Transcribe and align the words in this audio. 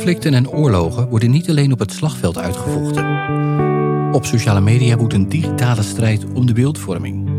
Conflicten 0.00 0.34
en 0.34 0.50
oorlogen 0.50 1.08
worden 1.08 1.30
niet 1.30 1.50
alleen 1.50 1.72
op 1.72 1.78
het 1.78 1.92
slagveld 1.92 2.38
uitgevochten. 2.38 3.04
Op 4.12 4.24
sociale 4.24 4.60
media 4.60 4.96
woedt 4.96 5.12
een 5.12 5.28
digitale 5.28 5.82
strijd 5.82 6.24
om 6.32 6.46
de 6.46 6.52
beeldvorming. 6.52 7.30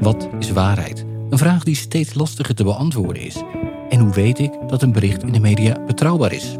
Wat 0.00 0.28
is 0.38 0.50
waarheid? 0.50 1.04
Een 1.30 1.38
vraag 1.38 1.64
die 1.64 1.76
steeds 1.76 2.14
lastiger 2.14 2.54
te 2.54 2.64
beantwoorden 2.64 3.22
is. 3.22 3.42
En 3.88 3.98
hoe 3.98 4.12
weet 4.12 4.38
ik 4.38 4.52
dat 4.66 4.82
een 4.82 4.92
bericht 4.92 5.22
in 5.22 5.32
de 5.32 5.40
media 5.40 5.84
betrouwbaar 5.86 6.32
is? 6.32 6.56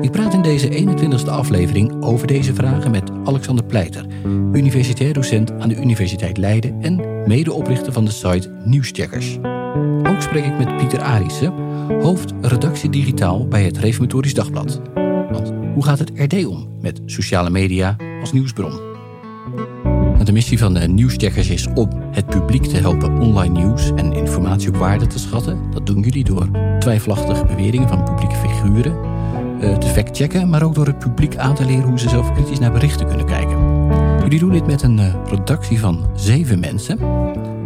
Ik 0.00 0.10
praat 0.10 0.34
in 0.34 0.42
deze 0.42 0.68
21ste 0.68 1.30
aflevering 1.30 2.02
over 2.02 2.26
deze 2.26 2.54
vragen 2.54 2.90
met 2.90 3.10
Alexander 3.24 3.64
Pleiter, 3.64 4.06
universitair 4.52 5.12
docent 5.12 5.52
aan 5.52 5.68
de 5.68 5.76
Universiteit 5.76 6.36
Leiden 6.36 6.82
en 6.82 7.24
medeoprichter 7.26 7.92
van 7.92 8.04
de 8.04 8.10
site 8.10 8.50
Nieuwscheckers. 8.64 9.38
Ook 10.08 10.20
spreek 10.20 10.44
ik 10.44 10.58
met 10.58 10.76
Pieter 10.76 11.00
Arissen, 11.00 11.52
hoofd 12.00 12.32
redactie 12.40 12.90
digitaal 12.90 13.48
bij 13.48 13.64
het 13.64 13.78
Reformatorisch 13.78 14.34
Dagblad. 14.34 14.80
Want 15.30 15.52
hoe 15.74 15.84
gaat 15.84 15.98
het 15.98 16.12
RD 16.14 16.46
om 16.46 16.68
met 16.80 17.00
sociale 17.06 17.50
media 17.50 17.96
als 18.20 18.32
nieuwsbron? 18.32 18.92
De 20.24 20.32
missie 20.32 20.58
van 20.58 20.74
de 20.74 20.88
nieuwscheckers 20.88 21.50
is 21.50 21.66
om 21.74 21.88
het 22.10 22.26
publiek 22.26 22.64
te 22.64 22.76
helpen 22.76 23.20
online 23.20 23.60
nieuws 23.60 23.92
en 23.94 24.12
informatie 24.12 24.68
op 24.68 24.76
waarde 24.76 25.06
te 25.06 25.18
schatten. 25.18 25.58
Dat 25.70 25.86
doen 25.86 26.00
jullie 26.00 26.24
door 26.24 26.48
twijfelachtige 26.78 27.44
beweringen 27.44 27.88
van 27.88 28.04
publieke 28.04 28.34
figuren 28.34 28.98
uh, 29.60 29.76
te 29.76 29.86
factchecken, 29.86 30.48
maar 30.48 30.62
ook 30.62 30.74
door 30.74 30.86
het 30.86 30.98
publiek 30.98 31.36
aan 31.36 31.54
te 31.54 31.64
leren 31.64 31.84
hoe 31.84 31.98
ze 31.98 32.08
zelf 32.08 32.32
kritisch 32.32 32.58
naar 32.58 32.72
berichten 32.72 33.06
kunnen 33.06 33.26
kijken. 33.26 33.58
Jullie 34.22 34.38
doen 34.38 34.52
dit 34.52 34.66
met 34.66 34.82
een 34.82 34.98
uh, 34.98 35.14
redactie 35.26 35.80
van 35.80 36.06
zeven 36.14 36.60
mensen. 36.60 36.98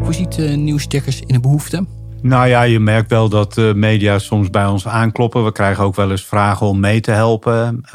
Voorziet 0.02 0.56
nieuwscheckers 0.56 1.20
in 1.26 1.34
een 1.34 1.40
behoefte? 1.40 1.86
Nou 2.22 2.48
ja, 2.48 2.62
je 2.62 2.80
merkt 2.80 3.10
wel 3.10 3.28
dat 3.28 3.54
de 3.54 3.72
media 3.76 4.18
soms 4.18 4.50
bij 4.50 4.66
ons 4.66 4.88
aankloppen. 4.88 5.44
We 5.44 5.52
krijgen 5.52 5.84
ook 5.84 5.94
wel 5.94 6.10
eens 6.10 6.24
vragen 6.24 6.66
om 6.66 6.80
mee 6.80 7.00
te 7.00 7.10
helpen. 7.10 7.80
Uh, 7.86 7.92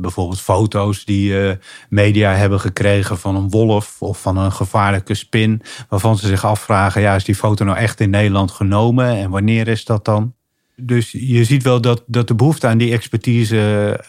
bijvoorbeeld 0.00 0.40
foto's 0.40 1.04
die 1.04 1.30
uh, 1.30 1.52
media 1.88 2.32
hebben 2.32 2.60
gekregen 2.60 3.18
van 3.18 3.36
een 3.36 3.50
wolf 3.50 3.96
of 4.02 4.20
van 4.20 4.36
een 4.36 4.52
gevaarlijke 4.52 5.14
spin. 5.14 5.62
Waarvan 5.88 6.18
ze 6.18 6.26
zich 6.26 6.44
afvragen, 6.44 7.00
ja, 7.00 7.14
is 7.14 7.24
die 7.24 7.34
foto 7.34 7.64
nou 7.64 7.78
echt 7.78 8.00
in 8.00 8.10
Nederland 8.10 8.50
genomen 8.50 9.06
en 9.06 9.30
wanneer 9.30 9.68
is 9.68 9.84
dat 9.84 10.04
dan? 10.04 10.34
Dus 10.76 11.12
je 11.12 11.44
ziet 11.44 11.62
wel 11.62 11.80
dat, 11.80 12.02
dat 12.06 12.28
de 12.28 12.34
behoefte 12.34 12.66
aan 12.66 12.78
die 12.78 12.92
expertise 12.92 13.56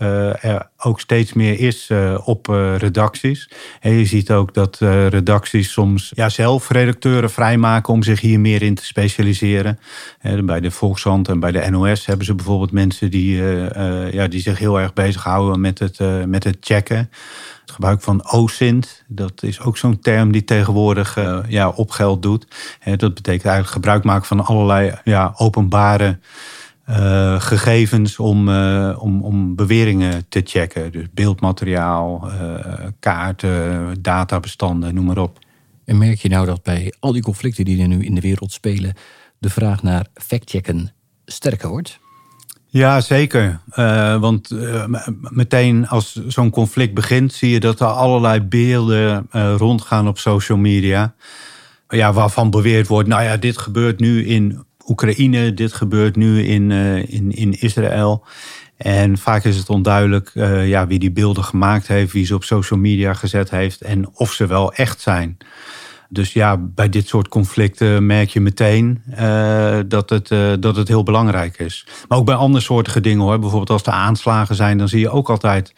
uh, 0.02 0.44
er 0.44 0.70
ook 0.78 1.00
steeds 1.00 1.34
meer 1.34 1.60
is 1.60 1.90
uh, 1.90 2.22
op 2.24 2.48
uh, 2.48 2.76
redacties. 2.78 3.50
En 3.80 3.92
je 3.92 4.06
ziet 4.06 4.32
ook 4.32 4.54
dat 4.54 4.78
redacties 5.10 5.72
soms 5.72 6.12
ja, 6.16 6.30
zelf 6.30 6.70
redacteuren 6.70 7.32
vrijmaken 7.32 7.94
om 7.94 8.04
zich 8.04 8.22
hier 8.22 8.40
meer 8.40 8.62
in 8.62 8.76
te 8.76 8.86
specialiseren. 8.86 9.80
bij 10.44 10.60
de 10.60 10.72
Volkshand 10.72 11.28
en 11.28 11.40
bij 11.40 11.52
de 11.52 11.70
NOS 11.70 12.06
hebben 12.06 12.26
ze 12.26 12.36
bijvoorbeeld 12.36 12.72
mensen 12.72 13.12
die, 13.12 13.42
ja, 14.12 14.28
die 14.28 14.42
zich 14.42 14.60
heel 14.60 14.80
erg 14.80 14.94
bezighouden 14.94 15.62
met 15.62 15.80
het, 15.80 16.00
met 16.28 16.44
het 16.44 16.58
checken. 16.60 17.10
Het 17.66 17.74
gebruik 17.74 18.02
van 18.02 18.32
OSINT, 18.32 19.04
dat 19.08 19.44
is 19.44 19.60
ook 19.60 19.78
zo'n 19.78 20.00
term 20.00 20.32
die 20.32 20.44
tegenwoordig 20.44 21.18
ja, 21.48 21.70
op 21.70 21.92
geld 21.92 22.22
doet. 22.22 22.48
dat 22.84 23.14
betekent 23.14 23.46
eigenlijk 23.46 23.68
gebruik 23.68 24.04
maken 24.04 24.26
van 24.26 24.46
allerlei 24.46 24.94
ja, 25.04 25.34
openbare 25.38 26.20
uh, 26.90 27.42
gegevens 27.42 28.20
om, 28.20 28.50
uh, 28.50 28.98
om, 29.00 29.24
om 29.24 29.56
beweringen 29.56 30.26
te 30.30 30.42
checken. 30.44 30.92
Dus 30.92 31.06
beeldmateriaal, 31.14 32.30
kaarten, 33.00 34.02
databestanden, 34.02 34.94
noem 34.94 35.06
maar 35.06 35.18
op. 35.18 35.40
En 35.86 35.98
merk 35.98 36.20
je 36.20 36.30
nou 36.30 36.46
dat 36.46 36.64
bij 36.64 36.94
al 37.00 37.12
die 37.12 37.22
conflicten 37.22 37.66
die 37.66 37.82
er 37.82 37.88
nu 37.88 38.06
in 38.06 38.16
de 38.16 38.22
wereld 38.22 38.52
spelen, 38.52 38.94
de 39.38 39.50
vraag 39.50 39.84
naar 39.84 40.08
factchecken 40.14 40.92
sterker 41.26 41.70
wordt? 41.70 42.00
Ja, 42.76 43.02
zeker. 43.02 43.60
want 44.20 44.50
meteen 45.30 45.88
als 45.88 46.22
zo'n 46.28 46.50
conflict 46.50 46.94
begint, 46.94 47.34
zie 47.34 47.50
je 47.50 47.60
dat 47.60 47.80
er 47.80 47.88
allerlei 47.88 48.42
beelden 48.42 49.28
rondgaan 49.58 50.08
op 50.08 50.18
social 50.20 50.58
media. 50.58 51.14
Ja, 51.88 52.14
waarvan 52.14 52.50
beweerd 52.50 52.88
wordt, 52.88 53.10
nou 53.10 53.24
ja, 53.24 53.38
dit 53.38 53.58
gebeurt 53.58 54.00
nu 54.00 54.26
in 54.26 54.66
Oekraïne, 54.88 55.54
dit 55.54 55.74
gebeurt 55.74 56.16
nu 56.16 56.44
in, 56.44 56.72
in, 57.08 57.32
in 57.32 57.52
Israël. 57.60 58.26
En 58.78 59.18
vaak 59.18 59.44
is 59.44 59.58
het 59.58 59.70
onduidelijk 59.70 60.32
ja, 60.66 60.88
wie 60.88 61.00
die 61.00 61.12
beelden 61.12 61.44
gemaakt 61.44 61.88
heeft, 61.88 62.12
wie 62.12 62.26
ze 62.26 62.36
op 62.36 62.44
social 62.44 62.80
media 62.80 63.14
gezet 63.14 63.50
heeft 63.50 63.82
en 63.82 64.10
of 64.14 64.32
ze 64.32 64.48
wel 64.48 64.74
echt 64.74 65.02
zijn. 65.02 65.38
Dus 66.10 66.34
ja, 66.34 66.58
bij 66.58 66.90
dit 66.90 67.08
soort 67.08 67.28
conflicten 67.28 68.06
merk 68.06 68.30
je 68.30 68.40
meteen 68.40 69.04
uh, 69.20 69.80
dat, 69.88 70.10
het, 70.10 70.32
uh, 70.32 70.54
dat 70.60 70.76
het 70.76 70.88
heel 70.88 71.04
belangrijk 71.04 71.60
is. 71.60 71.88
Maar 72.08 72.18
ook 72.18 72.26
bij 72.26 72.36
andere 72.36 72.64
soorten 72.64 73.04
dingen 73.04 73.24
hoor. 73.24 73.40
Bijvoorbeeld 73.40 73.70
als 73.70 73.84
er 73.84 73.92
aanslagen 73.92 74.56
zijn, 74.56 74.78
dan 74.78 74.88
zie 74.88 75.00
je 75.00 75.10
ook 75.10 75.30
altijd 75.30 75.74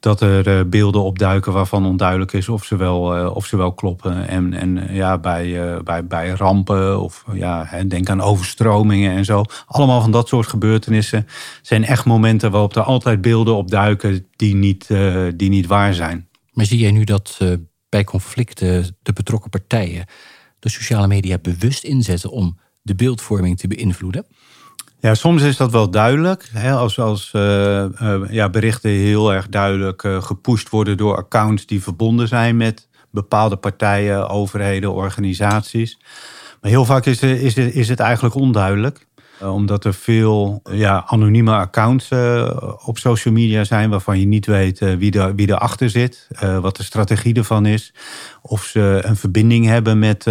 dat 0.00 0.20
er 0.20 0.48
uh, 0.48 0.64
beelden 0.66 1.02
opduiken 1.02 1.52
waarvan 1.52 1.86
onduidelijk 1.86 2.32
is 2.32 2.48
of 2.48 2.64
ze 2.64 2.76
wel, 2.76 3.30
of 3.30 3.46
ze 3.46 3.56
wel 3.56 3.72
kloppen. 3.72 4.28
En, 4.28 4.52
en 4.52 4.88
ja, 4.90 5.18
bij, 5.18 5.60
bij, 5.84 6.06
bij 6.06 6.28
rampen 6.28 7.00
of 7.00 7.24
ja, 7.32 7.68
denk 7.88 8.08
aan 8.08 8.20
overstromingen 8.20 9.16
en 9.16 9.24
zo. 9.24 9.44
Allemaal 9.66 10.00
van 10.00 10.10
dat 10.10 10.28
soort 10.28 10.46
gebeurtenissen 10.46 11.26
zijn 11.62 11.84
echt 11.84 12.04
momenten 12.04 12.50
waarop 12.50 12.76
er 12.76 12.82
altijd 12.82 13.20
beelden 13.20 13.56
opduiken 13.56 14.26
die 14.36 14.54
niet, 14.54 14.88
die 15.36 15.48
niet 15.48 15.66
waar 15.66 15.94
zijn. 15.94 16.28
Maar 16.52 16.64
zie 16.64 16.78
jij 16.78 16.90
nu 16.90 17.04
dat 17.04 17.38
bij 17.88 18.04
conflicten 18.04 18.96
de 19.02 19.12
betrokken 19.12 19.50
partijen 19.50 20.06
de 20.58 20.68
sociale 20.68 21.06
media 21.06 21.38
bewust 21.38 21.84
inzetten 21.84 22.30
om 22.30 22.58
de 22.82 22.94
beeldvorming 22.94 23.58
te 23.58 23.68
beïnvloeden? 23.68 24.26
Ja, 25.00 25.14
soms 25.14 25.42
is 25.42 25.56
dat 25.56 25.72
wel 25.72 25.90
duidelijk. 25.90 26.48
Hè, 26.52 26.72
als 26.72 26.98
als 26.98 27.32
uh, 27.36 27.42
uh, 27.42 28.20
ja, 28.30 28.48
berichten 28.50 28.90
heel 28.90 29.32
erg 29.32 29.48
duidelijk 29.48 30.02
uh, 30.02 30.22
gepusht 30.22 30.68
worden 30.68 30.96
door 30.96 31.16
accounts 31.16 31.66
die 31.66 31.82
verbonden 31.82 32.28
zijn 32.28 32.56
met 32.56 32.88
bepaalde 33.10 33.56
partijen, 33.56 34.28
overheden, 34.28 34.92
organisaties. 34.92 35.98
Maar 36.60 36.70
heel 36.70 36.84
vaak 36.84 37.06
is, 37.06 37.22
is, 37.22 37.54
is 37.54 37.88
het 37.88 38.00
eigenlijk 38.00 38.34
onduidelijk. 38.34 39.06
Eh, 39.40 39.54
omdat 39.54 39.84
er 39.84 39.94
veel 39.94 40.60
ja, 40.70 41.04
anonieme 41.06 41.52
accounts 41.52 42.10
uh, 42.10 42.50
op 42.84 42.98
social 42.98 43.34
media 43.34 43.64
zijn 43.64 43.90
waarvan 43.90 44.20
je 44.20 44.26
niet 44.26 44.46
weet 44.46 44.80
uh, 44.80 44.94
wie, 44.94 45.12
er, 45.12 45.34
wie 45.34 45.48
erachter 45.48 45.90
zit, 45.90 46.28
wat 46.60 46.76
de 46.76 46.82
strategie 46.82 47.34
ervan 47.34 47.66
is. 47.66 47.92
Of 48.42 48.64
ze 48.64 49.00
een 49.02 49.16
verbinding 49.16 49.66
hebben 49.66 49.98
met 49.98 50.24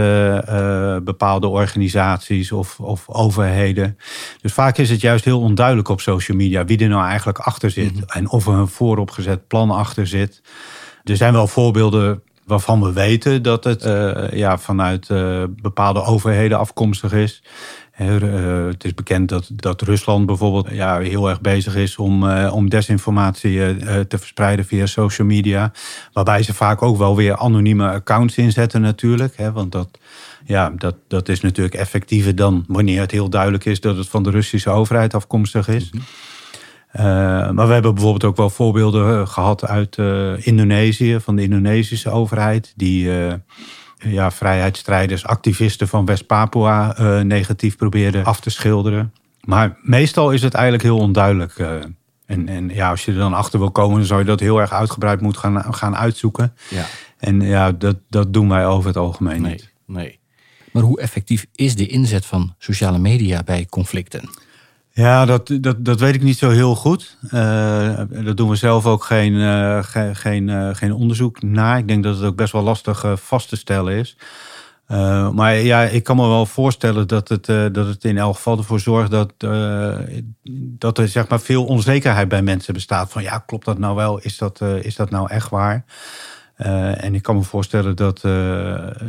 bepaalde 1.04 1.48
organisaties 1.48 2.52
of, 2.52 2.80
of 2.80 3.10
overheden. 3.10 3.98
Dus 4.42 4.54
vaak 4.54 4.78
is 4.78 4.90
het 4.90 5.02
juist 5.02 5.26
heel 5.26 5.42
onduidelijk 5.42 5.90
op 5.90 6.02
social 6.02 6.38
media 6.38 6.66
wie 6.66 6.78
er 6.78 6.90
nou 6.90 7.08
eigenlijk 7.08 7.38
achter 7.38 7.72
zit. 7.72 7.94
Mhm. 7.94 8.04
En 8.08 8.30
of 8.30 8.48
er 8.48 8.54
een 8.54 8.68
vooropgezet 8.68 9.48
plan 9.48 9.72
achter 9.72 10.08
zit. 10.08 10.42
Er 11.04 11.18
zijn 11.18 11.34
wel 11.34 11.48
voorbeelden 11.48 12.22
waarvan 12.46 12.82
we 12.82 12.94
weten 12.94 13.42
dat 13.42 13.64
het 13.64 13.84
ja, 14.34 14.58
vanuit 14.58 15.08
bepaalde 15.62 16.04
overheden 16.04 16.60
afkomstig 16.60 17.14
is. 17.14 17.44
Uh, 18.02 18.66
het 18.66 18.84
is 18.84 18.94
bekend 18.94 19.30
dat, 19.30 19.50
dat 19.54 19.82
Rusland 19.82 20.26
bijvoorbeeld 20.26 20.70
ja, 20.72 21.00
heel 21.00 21.30
erg 21.30 21.42
bezig 21.42 21.76
is 21.76 21.98
om, 21.98 22.24
uh, 22.24 22.54
om 22.54 22.70
desinformatie 22.70 23.78
te 24.08 24.18
verspreiden 24.18 24.66
via 24.66 24.86
social 24.86 25.28
media. 25.28 25.72
Waarbij 26.14 26.44
ze 26.44 26.54
vaak 26.54 26.82
ook 26.82 26.98
wel 26.98 27.16
weer 27.16 27.38
anonieme 27.38 27.90
accounts 27.90 28.38
inzetten 28.38 28.82
natuurlijk. 28.82 29.38
Hè, 29.38 29.52
want 29.52 29.72
dat, 29.72 30.00
ja, 30.46 30.74
dat, 30.76 30.96
dat 31.08 31.30
is 31.30 31.42
natuurlijk 31.42 31.76
effectiever 31.76 32.36
dan 32.36 32.66
wanneer 32.68 33.02
het 33.02 33.12
heel 33.12 33.30
duidelijk 33.30 33.66
is 33.66 33.80
dat 33.80 33.98
het 33.98 34.10
van 34.10 34.24
de 34.24 34.30
Russische 34.30 34.70
overheid 34.70 35.14
afkomstig 35.14 35.68
is. 35.68 35.92
Mm 35.92 36.02
maar 37.54 37.68
we 37.68 37.74
hebben 37.74 37.94
bijvoorbeeld 37.94 38.24
ook 38.24 38.38
wel 38.38 38.50
voorbeelden 38.50 39.28
gehad 39.28 39.66
uit 39.66 39.98
Indonesië, 40.46 41.20
van 41.20 41.36
de 41.36 41.42
Indonesische 41.42 42.10
overheid. 42.10 42.74
Die 42.76 43.10
ja, 43.98 44.32
vrijheidsstrijders, 44.32 45.26
activisten 45.26 45.88
van 45.88 46.06
West-Papua 46.06 47.00
uh, 47.00 47.22
negatief 47.22 47.76
probeerden 47.76 48.26
af 48.26 48.40
te 48.40 48.50
schilderen. 48.50 49.14
Maar 49.42 49.78
meestal 49.82 50.32
is 50.32 50.42
het 50.42 50.54
eigenlijk 50.54 50.84
heel 50.84 50.98
onduidelijk. 50.98 51.58
Uh, 51.58 51.70
en, 52.26 52.48
en 52.48 52.70
ja, 52.70 52.90
als 52.90 53.06
je 53.06 53.12
er 53.12 53.18
dan 53.18 53.34
achter 53.34 53.60
wil 53.60 53.72
komen, 53.72 53.98
dan 53.98 54.06
zou 54.06 54.20
je 54.20 54.26
dat 54.26 54.40
heel 54.40 54.60
erg 54.60 54.72
uitgebreid 54.72 55.22
moeten 55.22 55.42
gaan, 55.42 55.74
gaan 55.74 55.96
uitzoeken. 55.96 56.54
Ja. 56.70 56.86
En 57.18 57.42
ja, 57.42 57.72
dat, 57.72 57.98
dat 58.10 58.34
doen 58.34 58.50
wij 58.50 58.66
over 58.66 58.88
het 58.88 58.98
algemeen 58.98 59.42
nee, 59.42 59.52
niet. 59.52 59.74
Nee. 59.86 60.20
Maar 60.72 60.84
hoe 60.84 61.00
effectief 61.00 61.46
is 61.56 61.76
de 61.76 61.88
inzet 61.88 62.26
van 62.26 62.56
sociale 62.58 63.00
media 63.00 63.44
bij 63.44 63.66
conflicten? 63.66 64.30
Ja, 64.98 65.26
dat, 65.26 65.52
dat, 65.62 65.86
dat 65.86 66.00
weet 66.00 66.16
ik 66.16 66.22
niet 66.22 66.38
zo 66.38 66.50
heel 66.50 66.76
goed. 66.76 67.18
Uh, 67.32 68.00
dat 68.10 68.38
doen 68.38 68.50
we 68.50 68.56
zelf 68.56 68.86
ook 68.86 69.04
geen, 69.04 69.34
uh, 69.34 69.80
geen, 70.14 70.48
uh, 70.48 70.70
geen 70.74 70.94
onderzoek 70.94 71.42
naar. 71.42 71.78
Ik 71.78 71.88
denk 71.88 72.04
dat 72.04 72.16
het 72.16 72.26
ook 72.26 72.36
best 72.36 72.54
wel 72.54 72.62
lastig 72.62 73.06
vast 73.16 73.50
te 73.50 73.56
stellen 73.56 73.94
is. 73.94 74.18
maar 75.34 75.56
ja, 75.56 75.82
ik 75.82 76.04
kan 76.04 76.16
me 76.16 76.28
wel 76.28 76.46
voorstellen 76.46 77.08
dat 77.08 77.30
het, 77.30 77.46
dat 77.46 77.88
het 77.88 78.04
in 78.04 78.18
elk 78.18 78.36
geval 78.36 78.58
ervoor 78.58 78.80
zorgt 78.80 79.12
dat, 79.12 79.34
dat 80.78 80.98
er 80.98 81.08
zeg 81.08 81.28
maar, 81.28 81.40
veel 81.40 81.66
onzekerheid 81.66 82.28
bij 82.28 82.42
mensen 82.42 82.74
bestaat. 82.74 83.12
Van 83.12 83.24
ja, 83.24 83.38
klopt 83.38 83.66
dat 83.66 83.78
nou 83.78 83.96
wel? 83.96 84.20
Is 84.20 84.38
dat, 84.38 84.62
is 84.62 84.96
dat 84.96 85.10
nou 85.10 85.30
echt 85.30 85.50
waar? 85.50 85.86
En 86.58 87.16
ik 87.16 87.22
kan 87.22 87.36
me 87.36 87.44
voorstellen 87.44 87.96
dat, 87.96 88.22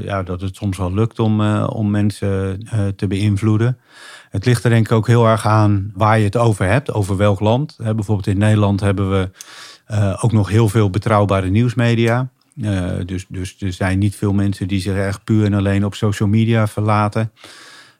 ja, 0.02 0.22
dat 0.22 0.40
het 0.40 0.56
soms 0.56 0.76
wel 0.76 0.94
lukt 0.94 1.18
om, 1.18 1.40
om 1.62 1.90
mensen 1.90 2.60
te 2.96 3.06
beïnvloeden. 3.06 3.78
Het 4.30 4.44
ligt 4.44 4.64
er 4.64 4.70
denk 4.70 4.86
ik 4.86 4.92
ook 4.92 5.06
heel 5.06 5.26
erg 5.26 5.46
aan 5.46 5.92
waar 5.94 6.18
je 6.18 6.24
het 6.24 6.36
over 6.36 6.66
hebt, 6.66 6.92
over 6.92 7.16
welk 7.16 7.40
land. 7.40 7.76
bijvoorbeeld 7.76 8.26
in 8.26 8.38
Nederland 8.38 8.80
hebben 8.80 9.10
we 9.10 9.30
ook 10.20 10.32
nog 10.32 10.48
heel 10.48 10.68
veel 10.68 10.90
betrouwbare 10.90 11.48
nieuwsmedia. 11.48 12.28
dus, 13.06 13.26
dus 13.28 13.56
er 13.58 13.72
zijn 13.72 13.98
niet 13.98 14.16
veel 14.16 14.32
mensen 14.32 14.68
die 14.68 14.80
zich 14.80 14.96
echt 14.96 15.24
puur 15.24 15.44
en 15.44 15.54
alleen 15.54 15.84
op 15.84 15.94
social 15.94 16.28
media 16.28 16.66
verlaten. 16.66 17.32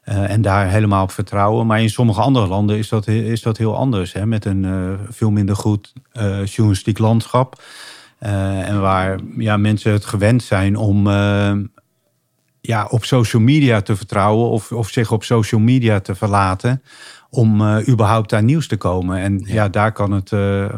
En 0.03 0.43
daar 0.43 0.69
helemaal 0.71 1.03
op 1.03 1.11
vertrouwen. 1.11 1.67
Maar 1.67 1.81
in 1.81 1.91
sommige 1.91 2.21
andere 2.21 2.47
landen 2.47 2.79
is 2.79 2.89
dat, 2.89 3.07
is 3.07 3.43
dat 3.43 3.57
heel 3.57 3.77
anders. 3.77 4.15
Met 4.25 4.45
een 4.45 4.99
veel 5.11 5.31
minder 5.31 5.57
goed 5.57 5.93
journalistiek 6.45 6.99
landschap. 6.99 7.63
En 8.19 8.81
waar 8.81 9.19
ja, 9.37 9.57
mensen 9.57 9.93
het 9.93 10.05
gewend 10.05 10.43
zijn 10.43 10.77
om 10.77 11.09
ja, 12.61 12.87
op 12.91 13.05
social 13.05 13.43
media 13.43 13.81
te 13.81 13.97
vertrouwen. 13.97 14.51
Of, 14.51 14.73
of 14.73 14.89
zich 14.89 15.13
op 15.13 15.25
social 15.25 15.61
media 15.61 16.01
te 16.01 16.15
verlaten. 16.15 16.83
Om 17.31 17.79
überhaupt 17.89 18.33
aan 18.33 18.45
nieuws 18.45 18.67
te 18.67 18.77
komen. 18.77 19.19
En 19.19 19.39
ja, 19.39 19.55
ja 19.55 19.69
daar 19.69 19.93
kan 19.93 20.13
het 20.13 20.31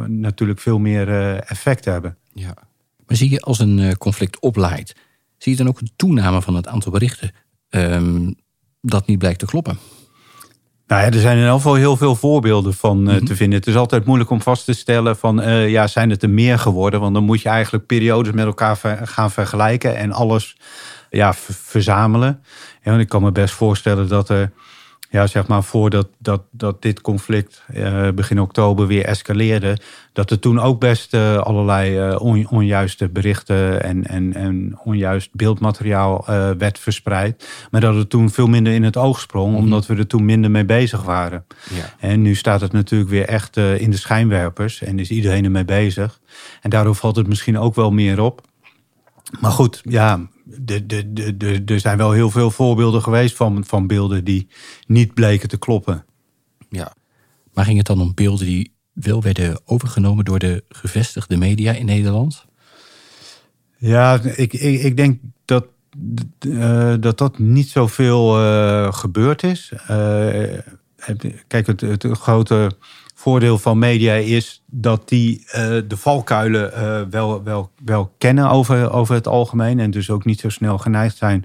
natuurlijk 0.08 0.60
veel 0.60 0.78
meer 0.78 1.36
effect 1.38 1.84
hebben. 1.84 2.16
Ja. 2.32 2.54
Maar 3.06 3.16
zie 3.16 3.30
je 3.30 3.40
als 3.40 3.58
een 3.58 3.98
conflict 3.98 4.40
oplaait, 4.40 4.96
zie 5.38 5.52
je 5.52 5.58
dan 5.58 5.68
ook 5.68 5.80
een 5.80 5.92
toename 5.96 6.42
van 6.42 6.54
het 6.54 6.66
aantal 6.66 6.92
berichten? 6.92 7.32
Um, 7.70 8.34
dat 8.80 9.06
niet 9.06 9.18
blijkt 9.18 9.38
te 9.38 9.46
kloppen. 9.46 9.78
Nou 10.90 11.02
ja, 11.02 11.10
er 11.10 11.20
zijn 11.20 11.38
in 11.38 11.44
elk 11.44 11.56
geval 11.56 11.74
heel 11.74 11.96
veel 11.96 12.16
voorbeelden 12.16 12.74
van 12.74 13.10
uh, 13.10 13.16
te 13.16 13.36
vinden. 13.36 13.58
Het 13.58 13.68
is 13.68 13.76
altijd 13.76 14.04
moeilijk 14.04 14.30
om 14.30 14.42
vast 14.42 14.64
te 14.64 14.72
stellen 14.72 15.16
van 15.16 15.40
uh, 15.40 15.68
ja, 15.68 15.86
zijn 15.86 16.10
het 16.10 16.22
er 16.22 16.30
meer 16.30 16.58
geworden? 16.58 17.00
Want 17.00 17.14
dan 17.14 17.24
moet 17.24 17.42
je 17.42 17.48
eigenlijk 17.48 17.86
periodes 17.86 18.32
met 18.32 18.44
elkaar 18.44 18.78
ver 18.78 19.06
gaan 19.06 19.30
vergelijken 19.30 19.96
en 19.96 20.12
alles 20.12 20.56
ja, 21.10 21.34
verzamelen. 21.48 22.42
Ja, 22.82 22.92
en 22.92 23.00
ik 23.00 23.08
kan 23.08 23.22
me 23.22 23.32
best 23.32 23.54
voorstellen 23.54 24.08
dat 24.08 24.28
er 24.28 24.52
ja, 25.10 25.26
zeg 25.26 25.46
maar 25.46 25.62
voordat 25.62 26.08
dat, 26.18 26.42
dat 26.50 26.82
dit 26.82 27.00
conflict 27.00 27.62
uh, 27.74 28.08
begin 28.10 28.40
oktober 28.40 28.86
weer 28.86 29.04
escaleerde, 29.04 29.78
dat 30.12 30.30
er 30.30 30.38
toen 30.38 30.60
ook 30.60 30.80
best 30.80 31.14
uh, 31.14 31.36
allerlei 31.36 32.08
uh, 32.08 32.50
onjuiste 32.52 33.08
berichten 33.08 33.82
en, 33.82 34.06
en, 34.06 34.34
en 34.34 34.78
onjuist 34.84 35.28
beeldmateriaal 35.32 36.24
werd 36.58 36.78
verspreid. 36.78 37.48
Maar 37.70 37.80
dat 37.80 37.94
het 37.94 38.10
toen 38.10 38.30
veel 38.30 38.46
minder 38.46 38.72
in 38.72 38.82
het 38.82 38.96
oog 38.96 39.20
sprong, 39.20 39.52
mhm. 39.52 39.62
omdat 39.62 39.86
we 39.86 39.96
er 39.96 40.06
toen 40.06 40.24
minder 40.24 40.50
mee 40.50 40.64
bezig 40.64 41.02
waren. 41.02 41.44
Ja. 41.70 41.94
En 41.98 42.22
nu 42.22 42.34
staat 42.34 42.60
het 42.60 42.72
natuurlijk 42.72 43.10
weer 43.10 43.26
echt 43.26 43.56
in 43.56 43.90
de 43.90 43.96
schijnwerpers 43.96 44.82
en 44.82 44.98
is 44.98 45.10
iedereen 45.10 45.44
ermee 45.44 45.64
bezig. 45.64 46.20
En 46.60 46.70
daardoor 46.70 46.94
valt 46.94 47.16
het 47.16 47.28
misschien 47.28 47.58
ook 47.58 47.74
wel 47.74 47.90
meer 47.90 48.20
op. 48.20 48.42
Maar 49.40 49.50
goed, 49.50 49.80
ja, 49.84 50.20
er 51.64 51.80
zijn 51.80 51.96
wel 51.96 52.12
heel 52.12 52.30
veel 52.30 52.50
voorbeelden 52.50 53.02
geweest 53.02 53.36
van, 53.36 53.64
van 53.66 53.86
beelden 53.86 54.24
die 54.24 54.48
niet 54.86 55.14
bleken 55.14 55.48
te 55.48 55.58
kloppen. 55.58 56.04
Ja, 56.68 56.94
maar 57.52 57.64
ging 57.64 57.76
het 57.76 57.86
dan 57.86 58.00
om 58.00 58.14
beelden 58.14 58.46
die 58.46 58.72
wel 58.92 59.22
werden 59.22 59.60
overgenomen 59.64 60.24
door 60.24 60.38
de 60.38 60.64
gevestigde 60.68 61.36
media 61.36 61.72
in 61.72 61.86
Nederland? 61.86 62.44
Ja, 63.76 64.20
ik, 64.22 64.52
ik, 64.52 64.82
ik 64.82 64.96
denk 64.96 65.20
dat, 65.44 65.66
uh, 66.46 66.94
dat 67.00 67.18
dat 67.18 67.38
niet 67.38 67.68
zoveel 67.68 68.40
uh, 68.40 68.92
gebeurd 68.92 69.42
is. 69.42 69.72
Uh, 69.72 70.58
kijk, 71.46 71.66
het, 71.66 71.80
het 71.80 72.06
grote 72.10 72.70
voordeel 73.20 73.58
van 73.58 73.78
media 73.78 74.14
is 74.14 74.62
dat 74.66 75.08
die 75.08 75.38
uh, 75.38 75.52
de 75.88 75.96
valkuilen 75.96 76.72
uh, 76.74 77.00
wel, 77.10 77.42
wel, 77.42 77.70
wel 77.84 78.12
kennen 78.18 78.50
over, 78.50 78.92
over 78.92 79.14
het 79.14 79.26
algemeen. 79.28 79.80
En 79.80 79.90
dus 79.90 80.10
ook 80.10 80.24
niet 80.24 80.40
zo 80.40 80.48
snel 80.48 80.78
geneigd 80.78 81.16
zijn 81.16 81.44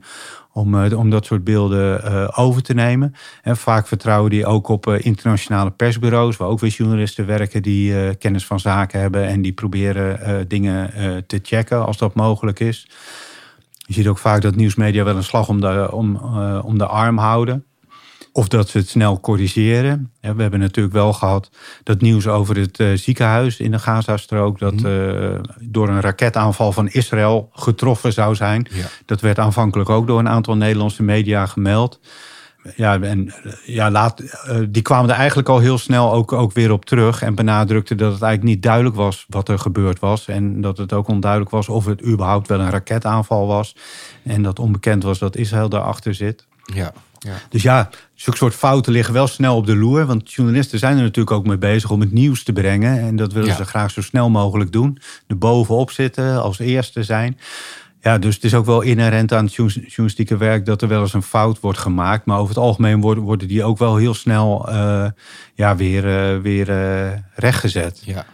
om, 0.52 0.74
uh, 0.74 0.98
om 0.98 1.10
dat 1.10 1.26
soort 1.26 1.44
beelden 1.44 2.36
over 2.36 2.62
te 2.64 2.74
nemen. 2.74 3.16
En 3.42 3.58
vaak 3.58 3.88
vertrouwen 3.88 4.30
die 4.30 4.46
ook 4.46 4.68
op 4.68 4.88
internationale 4.88 5.72
persbureaus, 5.72 6.38
waar 6.38 6.48
ook 6.48 6.60
weer 6.60 6.70
journalisten 6.70 7.26
werken 7.26 7.62
die 7.62 8.16
kennis 8.16 8.46
van 8.46 8.60
zaken 8.60 9.00
hebben 9.00 9.28
en 9.28 9.42
die 9.42 9.54
proberen 9.54 10.48
dingen 10.48 10.92
te 11.28 11.40
checken 11.44 11.86
als 11.86 11.98
dat 11.98 12.14
mogelijk 12.14 12.60
is. 12.60 12.88
Je 13.78 13.94
ziet 13.94 14.08
ook 14.08 14.18
vaak 14.18 14.42
dat 14.42 14.56
nieuwsmedia 14.56 15.04
wel 15.04 15.16
een 15.16 15.24
slag 15.24 15.50
om 15.50 15.62
de, 15.62 15.92
om, 15.92 16.16
om 16.64 16.78
de 16.78 16.88
arm 16.88 17.18
houden. 17.18 17.66
Of 18.38 18.48
dat 18.48 18.70
ze 18.70 18.78
het 18.78 18.90
snel 18.90 19.20
corrigeren. 19.20 20.12
We 20.22 20.42
hebben 20.42 20.60
natuurlijk 20.60 20.96
wel 20.96 21.14
gehad 21.14 21.50
dat 21.84 22.02
nieuws 22.02 22.28
over 22.28 22.58
het 22.58 22.80
eh, 22.80 22.88
ziekenhuis 22.94 23.60
in 23.60 23.72
de 23.72 23.80
Gazastrook... 23.80 24.60
dat 24.60 24.74
mhm. 24.74 24.86
eh, 24.86 25.40
door 25.62 25.90
een 25.90 26.02
raketaanval 26.02 26.72
van 26.72 26.88
Israël 26.88 27.50
getroffen 27.54 28.14
zou 28.14 28.36
zijn. 28.36 28.68
Dat 29.06 29.22
werd 29.22 29.40
aanvankelijk 29.40 29.90
ook 29.90 30.08
door 30.08 30.20
een 30.20 30.30
aantal 30.30 30.56
Nederlandse 30.56 31.04
media 31.04 31.46
gemeld. 31.46 32.00
Ja, 32.76 33.02
en 33.02 33.34
ja, 33.66 33.92
laat, 33.92 34.20
eh, 34.20 34.58
die 34.70 34.82
kwamen 34.82 35.10
er 35.10 35.16
eigenlijk 35.16 35.50
al 35.50 35.60
heel 35.60 35.78
snel 35.78 36.14
ook, 36.14 36.32
ook 36.32 36.54
weer 36.54 36.72
op 36.72 36.86
terug... 36.86 37.22
en 37.22 37.36
benadrukten 37.36 37.98
dat 37.98 38.14
het 38.14 38.22
eigenlijk 38.22 38.54
niet 38.54 38.64
duidelijk 38.64 38.96
was 38.96 39.26
wat 39.30 39.50
er 39.50 39.60
gebeurd 39.60 40.00
was... 40.00 40.28
en 40.28 40.62
dat 40.62 40.78
het 40.78 40.94
ook 40.94 41.08
onduidelijk 41.08 41.52
was 41.52 41.70
of 41.70 41.86
het 41.86 42.06
überhaupt 42.06 42.48
wel 42.48 42.60
een 42.60 42.70
raketaanval 42.70 43.48
was... 43.48 43.76
en 44.24 44.42
dat 44.42 44.60
onbekend 44.60 45.04
was 45.04 45.20
dat 45.20 45.36
Israël 45.36 45.70
daarachter 45.70 46.14
zit. 46.14 46.46
Ja. 46.74 46.94
Ja. 47.26 47.34
Dus 47.50 47.62
ja, 47.62 47.90
zulke 48.14 48.40
soort 48.40 48.56
fouten 48.56 48.92
liggen 48.92 49.14
wel 49.14 49.28
snel 49.28 49.56
op 49.56 49.66
de 49.66 49.76
loer. 49.76 50.06
Want 50.06 50.32
journalisten 50.32 50.80
zijn 50.80 50.98
er 50.98 51.04
natuurlijk 51.04 51.36
ook 51.36 51.46
mee 51.46 51.58
bezig 51.58 51.92
om 51.92 52.00
het 52.00 52.12
nieuws 52.12 52.44
te 52.44 52.54
brengen. 52.54 53.00
En 53.00 53.16
dat 53.16 53.34
willen 53.34 53.56
ze 53.56 53.66
graag 53.66 53.92
zo 53.92 54.02
snel 54.02 54.30
mogelijk 54.30 54.72
doen. 54.72 55.00
Er 55.28 55.38
bovenop 55.38 55.92
zitten, 55.92 56.42
als 56.42 56.60
eerste 56.60 57.04
zijn. 57.04 57.38
Ja, 58.02 58.18
dus 58.18 58.36
het 58.36 58.44
is 58.44 58.54
ook 58.54 58.66
wel 58.66 58.82
inherent 58.82 59.34
aan 59.34 59.46
het 59.46 59.54
journalistieke 59.54 60.38
werk 60.38 60.66
dat 60.66 60.82
er 60.82 60.88
wel 60.88 61.02
eens 61.02 61.14
een 61.14 61.24
fout 61.24 61.60
wordt 61.60 61.80
gemaakt. 61.80 62.26
Maar 62.26 62.38
over 62.38 62.56
het 62.56 62.64
algemeen 62.64 63.02
worden, 63.02 63.24
worden 63.24 63.48
die 63.48 63.64
ook 63.64 63.78
wel 63.78 63.96
heel 63.96 64.14
snel 64.14 64.70
uh, 64.70 65.06
ja, 65.54 65.76
weer, 65.76 66.34
uh, 66.36 66.42
weer 66.42 66.70
uh, 66.70 67.12
rechtgezet. 67.36 68.02
Ja. 68.04 68.26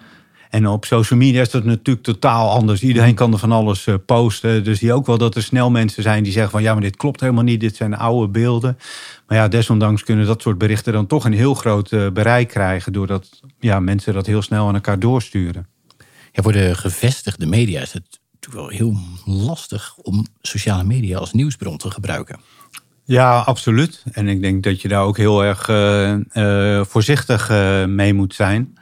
En 0.52 0.68
op 0.68 0.86
social 0.86 1.20
media 1.20 1.42
is 1.42 1.50
dat 1.50 1.64
natuurlijk 1.64 2.06
totaal 2.06 2.50
anders. 2.50 2.84
Iedereen 2.84 3.16
kan 3.16 3.34
er 3.34 3.40
van 3.40 3.52
alles 3.52 3.88
eh, 3.88 3.96
posten. 4.06 4.64
Dus 4.64 4.80
zie 4.80 4.88
je 4.88 4.94
ook 4.94 5.06
wel 5.06 5.18
dat 5.18 5.36
er 5.36 5.44
snel 5.44 5.70
mensen 5.70 6.04
zijn 6.04 6.24
die 6.24 6.32
zeggen 6.32 6.52
van 6.52 6.62
ja, 6.62 6.74
maar 6.74 6.82
dit 6.82 6.96
klopt 6.96 7.20
helemaal 7.20 7.44
niet. 7.44 7.60
Dit 7.60 7.76
zijn 7.76 7.96
oude 7.96 8.32
beelden. 8.32 8.78
Maar 9.28 9.38
ja, 9.38 9.48
desondanks 9.48 10.04
kunnen 10.04 10.26
dat 10.26 10.42
soort 10.42 10.58
berichten 10.58 10.94
dan 10.94 11.08
toch 11.08 11.26
een 11.26 11.34
heel 11.34 11.54
groot 11.54 11.92
eh, 11.92 12.10
bereik 12.10 12.48
krijgen. 12.48 12.94
Doordat 12.94 13.30
ja, 13.60 13.80
mensen 13.80 14.14
dat 14.14 14.26
heel 14.26 14.42
snel 14.42 14.68
aan 14.68 14.74
elkaar 14.74 15.00
doorsturen. 15.00 15.68
Ja, 16.32 16.44
voor 16.44 16.52
de 16.52 16.76
gevestigde 16.76 17.46
media 17.46 17.82
is 17.82 17.94
het 17.94 18.20
natuurlijk 18.34 18.70
wel 18.70 18.78
heel 18.78 18.98
lastig 19.46 19.96
om 19.98 20.26
sociale 20.42 20.84
media 20.84 21.18
als 21.18 21.34
nieuwsbron 21.34 21.78
te 21.78 21.92
gebruiken. 21.92 22.40
Ja, 23.04 23.40
absoluut. 23.40 24.04
En 24.12 24.28
ik 24.28 24.42
denk 24.42 24.64
dat 24.64 24.82
je 24.82 24.88
daar 24.88 25.04
ook 25.04 25.18
heel 25.18 25.44
erg 25.44 25.70
uh, 25.70 26.86
voorzichtig 26.86 27.50
mee 27.88 28.14
moet 28.14 28.34
zijn. 28.34 28.76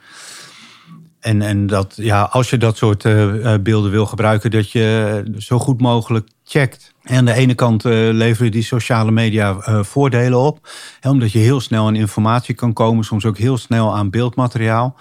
En, 1.20 1.42
en 1.42 1.68
dat 1.68 1.94
ja, 1.96 2.22
als 2.22 2.50
je 2.50 2.58
dat 2.58 2.78
soort 2.78 3.04
uh, 3.04 3.54
beelden 3.62 3.92
wil 3.92 4.06
gebruiken, 4.06 4.52
dat 4.52 4.72
je 4.72 5.24
zo 5.38 5.60
goed 5.60 5.82
mogelijk 5.82 6.30
checkt. 6.44 6.94
En 7.04 7.18
aan 7.18 7.26
de 7.26 7.34
ene 7.34 7.54
kant 7.54 7.86
uh, 7.86 7.92
leveren 8.12 8.52
die 8.52 8.64
sociale 8.64 9.12
media 9.12 9.58
voordelen 9.84 10.40
op. 10.40 10.70
Omdat 11.02 11.32
je 11.32 11.40
heel 11.40 11.60
snel 11.60 11.88
aan 11.88 11.96
informatie 11.96 12.56
kan 12.56 12.74
komen, 12.74 13.04
soms 13.04 13.26
ook 13.26 13.38
heel 13.38 13.58
snel 13.58 13.96
aan 13.96 14.10
beeldmateriaal. 14.10 14.96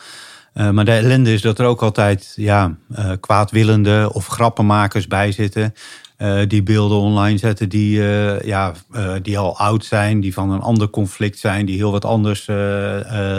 maar 0.72 0.84
de 0.84 0.92
ellende 0.92 1.32
is 1.32 1.42
dat 1.42 1.58
er 1.58 1.66
ook 1.66 1.82
altijd 1.82 2.32
ja, 2.36 2.76
kwaadwillende 3.20 4.10
of 4.12 4.26
grappenmakers 4.26 5.06
bij 5.06 5.32
zitten. 5.32 5.74
Uh, 6.18 6.40
die 6.46 6.62
beelden 6.62 6.98
online 6.98 7.38
zetten 7.38 7.68
die, 7.68 7.98
uh, 7.98 8.40
ja, 8.40 8.72
uh, 8.92 9.14
die 9.22 9.38
al 9.38 9.58
oud 9.58 9.84
zijn, 9.84 10.20
die 10.20 10.32
van 10.32 10.50
een 10.50 10.60
ander 10.60 10.90
conflict 10.90 11.38
zijn, 11.38 11.66
die 11.66 11.76
heel 11.76 11.90
wat 11.90 12.04
anders 12.04 12.46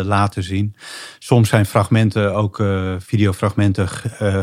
laten 0.04 0.44
zien. 0.44 0.76
Soms 1.20 1.50
zijn 1.50 1.66
fragmenten 1.66 2.36
ook 2.36 2.64
videofragmenten 3.00 3.88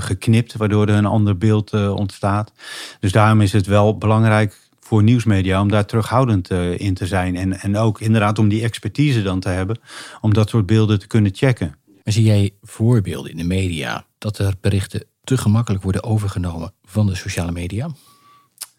geknipt, 0.03 0.57
waardoor 0.57 0.87
er 0.87 0.95
een 0.95 1.07
ander 1.07 1.39
beeld 1.39 1.73
ontstaat. 1.73 2.53
Dus 3.01 3.13
daarom 3.13 3.41
is 3.41 3.53
het 3.53 3.67
wel 3.67 3.99
belangrijk 3.99 4.69
voor 4.81 5.03
nieuwsmedia 5.03 5.61
om 5.61 5.69
daar 5.69 5.87
terughoudend 5.87 6.51
in 6.77 6.95
te 6.95 7.07
zijn. 7.07 7.37
En, 7.37 7.61
en 7.61 7.77
ook 7.77 8.01
inderdaad 8.01 8.39
om 8.39 8.49
die 8.49 8.63
expertise 8.63 9.23
dan 9.23 9.41
te 9.41 9.49
hebben 9.49 9.79
om 10.21 10.35
dat 10.35 10.49
soort 10.49 10.67
beelden 10.67 10.99
te 10.99 11.07
kunnen 11.07 11.35
checken. 11.35 11.77
Maar 12.05 12.13
zie 12.13 12.25
jij 12.25 12.55
voorbeelden 12.63 13.31
in 13.31 13.37
de 13.37 13.45
media 13.45 14.07
dat 14.19 14.39
er 14.39 14.55
berichten 14.61 15.05
te 15.25 15.37
gemakkelijk 15.37 15.83
worden 15.83 16.05
overgenomen 16.05 16.73
van 16.85 17.07
de 17.07 17.15
sociale 17.15 17.53
media? 17.53 17.91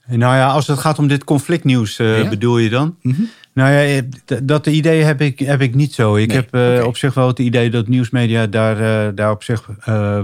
Nou 0.08 0.36
ja, 0.36 0.48
als 0.48 0.68
het 0.68 0.80
gaat 0.80 1.00
om 1.00 1.08
dit 1.08 1.24
conflictnieuws, 1.24 2.00
uh, 2.00 2.30
bedoel 2.30 2.58
je 2.58 2.70
dan? 2.70 2.96
Mm 3.02 3.14
-hmm. 3.14 3.30
Nou 3.58 3.72
ja, 3.72 3.82
eh, 3.82 4.38
dat 4.44 4.68
idee 4.68 5.04
heb 5.04 5.22
ik, 5.22 5.40
heb 5.40 5.62
ik 5.62 5.76
niet 5.76 5.94
zo. 5.94 6.16
Ik 6.16 6.32
heb 6.32 6.56
uh, 6.56 6.86
op 6.86 6.98
zich 6.98 7.14
wel 7.14 7.28
het 7.28 7.40
idee 7.40 7.70
dat 7.70 7.88
nieuwsmedia 7.88 8.48
daar, 8.48 8.80
uh, 8.80 9.16
daar 9.16 9.32
op 9.32 9.44
zich 9.44 9.70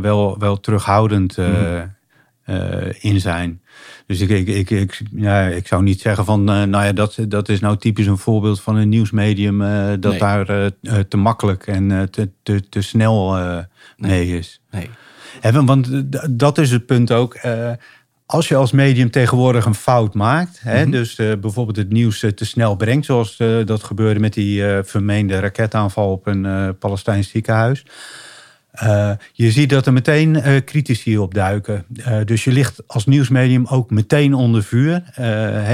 wel, 0.01 0.39
wel 0.39 0.59
terughoudend 0.59 1.37
mm 1.37 1.45
-hmm. 1.45 2.91
in 2.99 3.19
zijn. 3.19 3.61
Dus 4.07 4.19
ik, 4.19 4.29
ik, 4.29 4.47
ik, 4.47 4.69
ik, 4.69 5.01
ja, 5.11 5.47
ik 5.47 5.67
zou 5.67 5.83
niet 5.83 6.01
zeggen 6.01 6.25
van, 6.25 6.43
nou 6.43 6.69
ja, 6.69 6.91
dat, 6.91 7.17
dat 7.27 7.49
is 7.49 7.59
nou 7.59 7.77
typisch 7.77 8.05
een 8.05 8.17
voorbeeld 8.17 8.61
van 8.61 8.75
een 8.75 8.89
nieuwsmedium 8.89 9.59
dat 9.99 10.11
nee. 10.11 10.19
daar 10.19 10.71
te 11.07 11.17
makkelijk 11.17 11.67
en 11.67 12.07
te, 12.11 12.29
te, 12.43 12.69
te 12.69 12.81
snel 12.81 13.37
mee 13.97 14.37
is. 14.37 14.61
Nee. 14.71 14.89
Want 15.65 15.89
dat 16.39 16.57
is 16.57 16.71
het 16.71 16.85
punt 16.85 17.11
ook 17.11 17.37
als 18.25 18.47
je 18.47 18.55
als 18.55 18.71
medium 18.71 19.11
tegenwoordig 19.11 19.65
een 19.65 19.75
fout 19.75 20.13
maakt, 20.13 20.59
hè, 20.61 20.81
Mhm. 20.81 20.91
dus 20.91 21.15
eh, 21.15 21.31
bijvoorbeeld 21.41 21.77
het 21.77 21.89
nieuws 21.91 22.23
eh, 22.23 22.31
te 22.31 22.45
snel 22.45 22.75
brengt, 22.75 23.05
zoals 23.05 23.37
eh, 23.37 23.65
dat 23.65 23.83
gebeurde 23.83 24.19
met 24.19 24.33
die 24.33 24.63
vermeende 24.83 25.39
raketaanval 25.39 26.11
op 26.11 26.27
een 26.27 26.75
Palestijns 26.79 27.29
ziekenhuis. 27.29 27.85
Je 29.33 29.51
ziet 29.51 29.69
dat 29.69 29.85
er 29.85 29.93
meteen 29.93 30.41
critici 30.65 31.17
opduiken. 31.17 31.85
Eh, 32.03 32.17
dus 32.25 32.43
je 32.43 32.51
ligt 32.51 32.83
als 32.87 33.05
nieuwsmedium 33.05 33.65
ook 33.65 33.89
meteen 33.89 34.33
onder 34.33 34.63
vuur. 34.63 35.03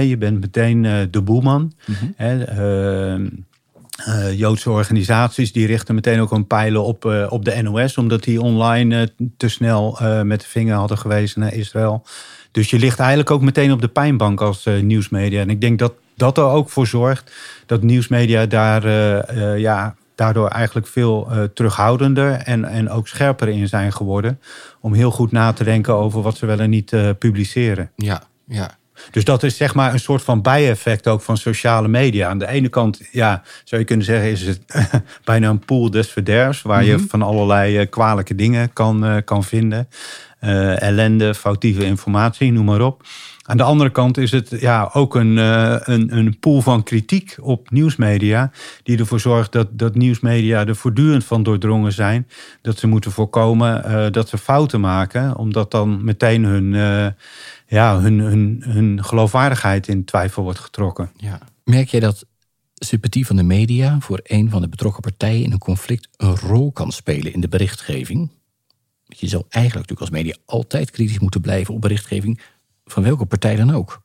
Je 0.01 0.15
bent 0.19 0.39
meteen 0.39 1.07
de 1.11 1.21
boeman. 1.21 1.73
Mhm. 1.85 2.05
Hè, 2.15 2.43
eh, 2.43 3.13
eh, 3.13 4.37
Joodse 4.39 4.69
organisaties 4.69 5.51
die 5.51 5.67
richten 5.67 5.95
meteen 5.95 6.19
ook 6.19 6.31
een 6.31 6.47
pijlen 6.47 6.83
op, 6.83 7.05
op 7.29 7.45
de 7.45 7.61
NOS, 7.61 7.97
omdat 7.97 8.23
die 8.23 8.41
online 8.41 9.09
te 9.37 9.47
snel 9.49 9.99
met 10.23 10.39
de 10.41 10.47
vinger 10.47 10.75
hadden 10.75 10.97
gewezen 10.97 11.39
naar 11.41 11.53
Israël. 11.53 12.05
Dus 12.51 12.69
je 12.69 12.79
ligt 12.79 12.99
eigenlijk 12.99 13.31
ook 13.31 13.41
meteen 13.41 13.71
op 13.71 13.81
de 13.81 13.87
pijnbank 13.87 14.41
als 14.41 14.65
eh, 14.65 14.81
nieuwsmedia. 14.81 15.41
En 15.41 15.49
ik 15.49 15.61
denk 15.61 15.79
dat 15.79 15.93
dat 16.15 16.37
er 16.37 16.43
ook 16.43 16.69
voor 16.69 16.87
zorgt 16.87 17.31
dat 17.65 17.81
nieuwsmedia 17.81 18.45
daar, 18.45 18.83
eh, 18.83 19.53
eh, 19.53 19.59
ja, 19.59 19.95
daardoor 20.15 20.47
eigenlijk 20.47 20.87
veel 20.87 21.31
terughoudender 21.53 22.31
en, 22.31 22.65
en 22.65 22.89
ook 22.89 23.07
scherper 23.07 23.47
in 23.47 23.67
zijn 23.67 23.93
geworden. 23.93 24.39
Om 24.79 24.93
heel 24.93 25.11
goed 25.11 25.31
na 25.31 25.53
te 25.53 25.63
denken 25.63 25.93
over 25.93 26.21
wat 26.21 26.37
ze 26.37 26.45
wel 26.45 26.59
en 26.59 26.69
niet 26.69 27.17
publiceren. 27.19 27.91
Ja, 27.95 28.23
ja. 28.47 28.77
Dus 29.11 29.23
dat 29.23 29.43
is 29.43 29.57
zeg 29.57 29.73
maar 29.75 29.93
een 29.93 29.99
soort 29.99 30.21
van 30.21 30.41
bijeffect 30.41 31.07
ook 31.07 31.21
van 31.21 31.37
sociale 31.37 31.87
media. 31.87 32.29
Aan 32.29 32.37
de 32.37 32.47
ene 32.47 32.69
kant, 32.69 33.01
ja, 33.11 33.41
zou 33.63 33.81
je 33.81 33.87
kunnen 33.87 34.05
zeggen, 34.05 34.29
is 34.31 34.41
het 34.41 34.61
bijna 35.23 35.49
een 35.49 35.65
pool 35.65 35.89
des 35.91 36.09
verderfs. 36.09 36.61
Waar 36.61 36.83
je 36.83 36.95
Mhm. 36.95 37.05
van 37.07 37.21
allerlei 37.21 37.85
kwalijke 37.85 38.35
dingen 38.35 38.73
kan, 38.73 39.21
kan 39.25 39.43
vinden. 39.43 39.87
Eh, 40.39 40.81
ellende, 40.81 41.35
foutieve 41.35 41.85
informatie, 41.85 42.51
noem 42.51 42.65
maar 42.65 42.81
op. 42.81 43.03
Aan 43.41 43.57
de 43.57 43.63
andere 43.63 43.89
kant 43.89 44.17
is 44.17 44.31
het 44.31 44.49
ja, 44.59 44.89
ook 44.93 45.15
een, 45.15 45.37
eh, 45.37 45.75
een, 45.79 46.17
een 46.17 46.39
pool 46.39 46.61
van 46.61 46.83
kritiek 46.83 47.37
op 47.41 47.71
nieuwsmedia. 47.71 48.51
Die 48.83 48.97
ervoor 48.97 49.19
zorgt 49.19 49.51
dat, 49.51 49.67
dat 49.71 49.95
nieuwsmedia 49.95 50.65
er 50.65 50.75
voortdurend 50.75 51.23
van 51.23 51.43
doordrongen 51.43 51.93
zijn. 51.93 52.27
Dat 52.61 52.77
ze 52.77 52.87
moeten 52.87 53.11
voorkomen 53.11 53.83
eh, 53.83 54.11
dat 54.11 54.29
ze 54.29 54.37
fouten 54.37 54.79
maken. 54.79 55.37
Omdat 55.37 55.71
dan 55.71 56.03
meteen 56.03 56.43
hun, 56.43 56.71
ja, 57.67 57.99
hun, 57.99 58.19
hun, 58.19 58.63
hun 58.65 59.03
geloofwaardigheid 59.03 59.87
in 59.87 60.05
twijfel 60.05 60.43
wordt 60.43 60.59
getrokken. 60.59 61.11
ja. 61.15 61.39
Merk 61.63 61.87
jij 61.87 61.99
dat 61.99 62.25
sympathie 62.73 63.25
van 63.25 63.35
de 63.35 63.43
media 63.43 63.99
voor 63.99 64.19
een 64.23 64.49
van 64.49 64.61
de 64.61 64.69
betrokken 64.69 65.01
partijen 65.01 65.43
in 65.43 65.51
een 65.51 65.59
conflict 65.59 66.07
een 66.17 66.35
rol 66.35 66.71
kan 66.71 66.91
spelen 66.91 67.33
in 67.33 67.41
de 67.41 67.47
berichtgeving? 67.47 68.29
Je 69.09 69.27
zou 69.27 69.43
eigenlijk 69.49 69.87
natuurlijk 69.87 69.99
als 69.99 70.23
media 70.23 70.35
altijd 70.45 70.91
kritisch 70.91 71.19
moeten 71.19 71.41
blijven 71.41 71.73
op 71.73 71.81
berichtgeving 71.81 72.41
van 72.85 73.03
welke 73.03 73.25
partij 73.25 73.55
dan 73.55 73.71
ook. 73.71 74.01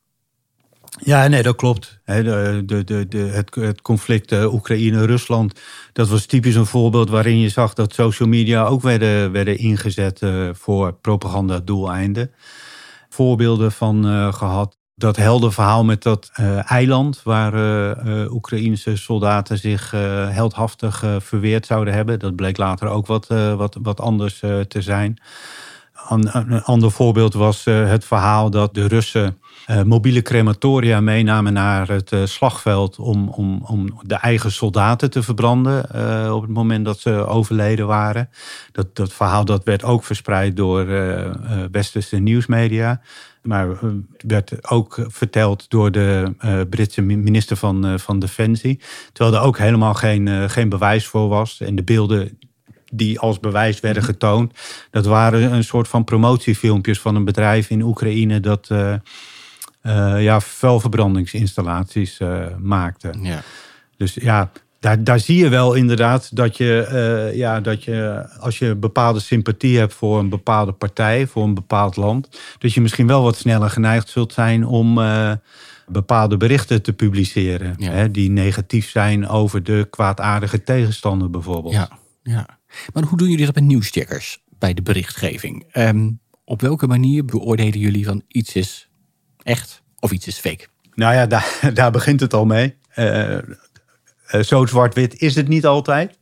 Ja, 1.02 1.26
nee, 1.26 1.42
dat 1.42 1.56
klopt. 1.56 2.00
De, 2.04 2.62
de, 2.66 3.06
de, 3.08 3.16
het, 3.18 3.54
het 3.54 3.82
conflict 3.82 4.32
eh, 4.32 4.52
Oekraïne-Rusland, 4.52 5.60
dat 5.92 6.08
was 6.08 6.26
typisch 6.26 6.54
een 6.54 6.66
voorbeeld 6.66 7.10
waarin 7.10 7.38
je 7.38 7.48
zag 7.48 7.74
dat 7.74 7.94
social 7.94 8.28
media 8.28 8.64
ook 8.64 8.82
werden, 8.82 9.32
werden 9.32 9.58
ingezet 9.58 10.22
eh, 10.22 10.48
voor 10.52 10.92
propagandadoeleinden. 10.92 12.30
Voorbeelden 13.08 13.72
van 13.72 14.06
eh, 14.06 14.32
gehad. 14.32 14.78
Dat 14.96 15.16
helder 15.16 15.52
verhaal 15.52 15.84
met 15.84 16.02
dat 16.02 16.30
eh, 16.32 16.70
eiland 16.70 17.22
waar 17.22 17.54
eh, 17.54 18.22
eh, 18.22 18.32
Oekraïnse 18.32 18.96
soldaten 18.96 19.58
zich 19.58 19.90
heldhaftig 20.30 21.04
verweerd 21.18 21.66
zouden 21.66 21.94
hebben. 21.94 22.18
Dat 22.18 22.36
bleek 22.36 22.56
later 22.56 22.88
ook 22.88 23.06
wat, 23.06 23.26
wat, 23.56 23.78
wat 23.82 24.00
anders 24.00 24.38
te 24.68 24.82
zijn. 24.82 25.18
Een, 26.08 26.62
ander 26.62 26.90
voorbeeld 26.90 27.34
was 27.34 27.66
eh, 27.66 27.88
het 27.88 28.04
verhaal 28.04 28.50
dat 28.50 28.74
de 28.74 28.88
Russen 28.88 29.38
eh, 29.66 29.82
mobiele 29.82 30.22
crematoria 30.22 31.00
meenamen 31.00 31.52
naar 31.52 31.88
het 31.88 32.12
eh, 32.12 32.24
slagveld 32.24 32.98
om, 32.98 33.28
om, 33.28 33.62
om 33.66 34.00
de 34.02 34.14
eigen 34.14 34.52
soldaten 34.52 35.10
te 35.10 35.22
verbranden 35.22 35.82
op 36.34 36.42
het 36.42 36.50
moment 36.50 36.84
dat 36.84 36.98
ze 36.98 37.26
overleden 37.26 37.86
waren. 37.86 38.28
Dat, 38.72 38.96
dat 38.96 39.12
verhaal 39.12 39.44
dat 39.44 39.64
werd 39.64 39.84
ook 39.84 40.04
verspreid 40.04 40.56
door 40.56 40.88
eh, 40.88 41.30
westerse 41.70 42.16
nieuwsmedia. 42.16 43.00
Maar 43.42 43.68
werd 44.26 44.70
ook 44.70 45.06
verteld 45.08 45.70
door 45.70 45.90
de 45.90 46.34
Britse 46.70 47.02
minister 47.02 47.56
van, 47.56 47.98
van 48.00 48.18
Defensie. 48.18 48.80
Terwijl 49.12 49.36
er 49.36 49.42
ook 49.42 49.58
helemaal 49.58 49.94
geen, 49.94 50.50
geen 50.50 50.68
bewijs 50.68 51.06
voor 51.06 51.28
was. 51.28 51.60
En 51.60 51.76
de 51.76 51.82
beelden 51.82 52.38
die 52.96 53.18
als 53.20 53.40
bewijs 53.40 53.80
werden 53.80 54.02
getoond. 54.02 54.52
Dat 54.90 55.06
waren 55.06 55.52
een 55.52 55.64
soort 55.64 55.88
van 55.88 56.04
promotiefilmpjes 56.04 57.00
van 57.00 57.14
een 57.14 57.24
bedrijf 57.24 57.70
in 57.70 57.82
Oekraïne 57.82 58.40
dat 58.40 58.68
eh, 58.70 58.92
eh, 59.80 60.22
ja, 60.22 60.40
vuilverbrandingsinstallaties 60.40 62.18
eh, 62.18 62.46
maakte. 62.58 63.14
Ja. 63.20 63.42
Dus 63.96 64.14
ja, 64.14 64.50
daar, 64.80 65.04
daar 65.04 65.20
zie 65.20 65.36
je 65.36 65.48
wel 65.48 65.74
inderdaad 65.74 66.36
dat 66.36 66.56
je, 66.56 67.30
ja, 67.34 67.60
dat 67.60 67.84
je 67.84 68.28
als 68.40 68.58
je 68.58 68.74
bepaalde 68.74 69.20
sympathie 69.20 69.78
hebt 69.78 69.94
voor 69.94 70.18
een 70.18 70.28
bepaalde 70.28 70.72
partij, 70.72 71.26
voor 71.26 71.44
een 71.44 71.54
bepaald 71.54 71.96
land, 71.96 72.28
dat 72.58 72.72
je 72.72 72.80
misschien 72.80 73.06
wel 73.06 73.22
wat 73.22 73.36
sneller 73.36 73.70
geneigd 73.70 74.08
zult 74.08 74.32
zijn 74.32 74.66
om 74.66 74.98
bepaalde 75.86 76.36
berichten 76.36 76.82
te 76.82 76.92
publiceren. 76.92 77.74
Ja. 77.78 77.90
Hè, 77.90 78.10
die 78.10 78.30
negatief 78.30 78.90
zijn 78.90 79.28
over 79.28 79.62
de 79.62 79.86
kwaadaardige 79.90 80.62
tegenstander 80.62 81.30
bijvoorbeeld. 81.30 81.74
Ja, 81.74 81.88
ja. 82.22 82.46
Maar 82.92 83.02
hoe 83.02 83.18
doen 83.18 83.30
jullie 83.30 83.46
dat 83.46 83.54
met 83.54 83.64
nieuwscheckers 83.64 84.42
bij 84.58 84.74
de 84.74 84.82
berichtgeving? 84.82 85.64
Ehm, 85.72 86.10
op 86.44 86.60
welke 86.60 86.86
manier 86.86 87.24
beoordelen 87.24 87.78
jullie 87.78 88.04
van 88.04 88.22
iets 88.28 88.54
is 88.54 88.88
echt 89.42 89.82
of 89.98 90.12
iets 90.12 90.26
is 90.26 90.38
fake? 90.38 90.66
Nou 90.94 91.14
ja, 91.14 91.26
daar, 91.26 91.60
daar 91.74 91.90
begint 91.90 92.20
het 92.20 92.34
al 92.34 92.44
mee. 92.44 92.74
Eh, 92.94 93.36
eh, 93.36 93.42
zo 94.44 94.66
zwart-wit 94.66 95.20
is 95.20 95.34
het 95.34 95.48
niet 95.48 95.66
altijd. 95.66 96.18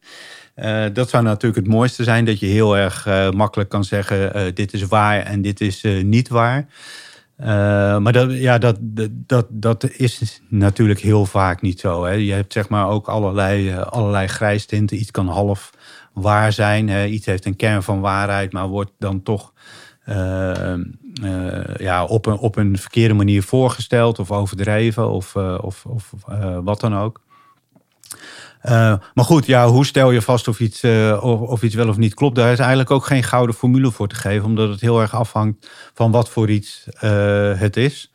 Eh, 0.54 0.84
dat 0.92 1.08
zou 1.08 1.22
natuurlijk 1.22 1.64
het 1.64 1.74
mooiste 1.74 2.04
zijn, 2.04 2.24
dat 2.24 2.40
je 2.40 2.46
heel 2.46 2.76
erg 2.76 3.06
makkelijk 3.30 3.70
kan 3.70 3.84
zeggen: 3.84 4.54
dit 4.54 4.72
is 4.72 4.86
waar 4.86 5.20
en 5.20 5.42
dit 5.42 5.60
is 5.60 5.84
niet 6.02 6.28
waar. 6.28 6.66
Maar 8.00 8.12
dat, 8.12 8.32
ja, 8.32 8.58
dat, 8.58 8.76
dat, 9.10 9.46
dat 9.50 9.90
is 9.90 10.40
natuurlijk 10.48 11.00
heel 11.00 11.26
vaak 11.26 11.62
niet 11.62 11.80
zo. 11.80 12.04
Hè. 12.04 12.12
Je 12.12 12.32
hebt 12.32 12.52
zeg 12.52 12.68
maar 12.68 12.88
ook 12.88 13.08
allerlei, 13.08 13.74
allerlei 13.74 14.26
grijstinten. 14.26 15.00
Iets 15.00 15.10
kan 15.10 15.28
half 15.28 15.70
waar 16.12 16.52
zijn. 16.52 16.88
Hè. 16.88 17.06
Iets 17.06 17.26
heeft 17.26 17.44
een 17.44 17.56
kern 17.56 17.82
van 17.82 18.00
waarheid, 18.00 18.52
maar 18.52 18.68
wordt 18.68 18.90
dan 18.98 19.22
toch 19.22 19.52
eh, 20.04 20.72
eh, 20.72 20.80
ja, 21.76 22.04
op, 22.04 22.26
een, 22.26 22.38
op 22.38 22.56
een 22.56 22.78
verkeerde 22.78 23.14
manier 23.14 23.42
voorgesteld 23.42 24.18
of 24.18 24.30
overdreven 24.30 25.10
of, 25.10 25.36
eh, 25.36 25.58
of, 25.60 25.84
of 25.86 26.12
wat 26.64 26.80
dan 26.80 26.96
ook. 26.96 27.20
Maar 29.14 29.24
goed, 29.24 29.46
ja, 29.46 29.68
hoe 29.68 29.86
stel 29.86 30.10
je 30.10 30.22
vast 30.22 30.48
of 30.48 30.60
iets, 30.60 30.84
of, 31.20 31.62
iets 31.62 31.74
wel 31.74 31.88
of 31.88 31.96
niet 31.96 32.14
klopt? 32.14 32.36
Daar 32.36 32.52
is 32.52 32.58
eigenlijk 32.58 32.90
ook 32.90 33.06
geen 33.06 33.22
gouden 33.22 33.54
formule 33.54 33.90
voor 33.90 34.08
te 34.08 34.14
geven, 34.14 34.46
omdat 34.46 34.68
het 34.68 34.80
heel 34.80 35.00
erg 35.00 35.14
afhangt 35.14 35.70
van 35.94 36.10
wat 36.10 36.28
voor 36.28 36.50
iets 36.50 36.86
het 37.56 37.76
is. 37.76 38.12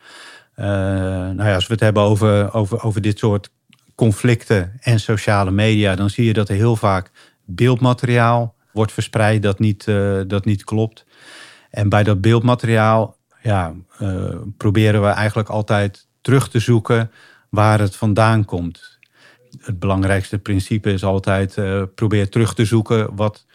nou 0.55 1.43
ja, 1.43 1.55
als 1.55 1.67
we 1.67 1.73
het 1.73 1.81
hebben 1.81 2.03
over, 2.03 2.53
over, 2.53 2.83
over 2.83 3.01
dit 3.01 3.19
soort 3.19 3.49
conflicten 3.95 4.77
en 4.79 4.99
sociale 4.99 5.51
media, 5.51 5.95
dan 5.95 6.09
zie 6.09 6.25
je 6.25 6.33
dat 6.33 6.49
er 6.49 6.55
heel 6.55 6.75
vaak 6.75 7.11
beeldmateriaal 7.47 8.55
wordt 8.71 8.91
verspreid 8.91 9.43
dat 9.43 9.59
niet, 9.59 9.85
dat 10.27 10.45
niet 10.45 10.63
klopt. 10.63 11.05
En 11.69 11.89
bij 11.89 12.03
dat 12.03 12.21
beeldmateriaal 12.21 13.17
ja, 13.41 13.73
proberen 14.57 15.01
we 15.01 15.07
eigenlijk 15.07 15.49
altijd 15.49 16.07
terug 16.21 16.49
te 16.49 16.59
zoeken 16.59 17.11
waar 17.49 17.79
het 17.79 17.95
vandaan 17.95 18.45
komt 18.45 18.97
het 19.61 19.79
belangrijkste 19.79 20.37
principe 20.37 20.91
is 20.91 21.03
altijd 21.03 21.57
uh, 21.57 21.83
probeer 21.95 22.29
terug 22.29 22.53
te 22.53 22.65
zoeken 22.65 23.15
wat 23.15 23.45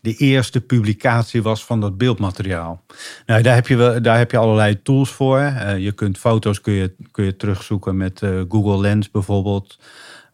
de 0.00 0.14
eerste 0.14 0.60
publicatie 0.60 1.42
was 1.42 1.64
van 1.64 1.80
dat 1.80 1.98
beeldmateriaal. 1.98 2.84
Nou, 3.26 3.42
daar, 3.42 3.54
heb 3.54 3.66
je, 3.66 3.76
wel, 3.76 4.02
daar 4.02 4.18
heb 4.18 4.30
je 4.30 4.36
allerlei 4.36 4.82
tools 4.82 5.10
voor. 5.10 5.38
Je 5.78 5.92
kunt 5.94 6.18
foto's 6.18 6.60
kun 6.60 6.72
je, 6.72 6.94
kun 7.10 7.24
je 7.24 7.36
terugzoeken 7.36 7.96
met 7.96 8.22
Google 8.48 8.80
Lens 8.80 9.10
bijvoorbeeld. 9.10 9.78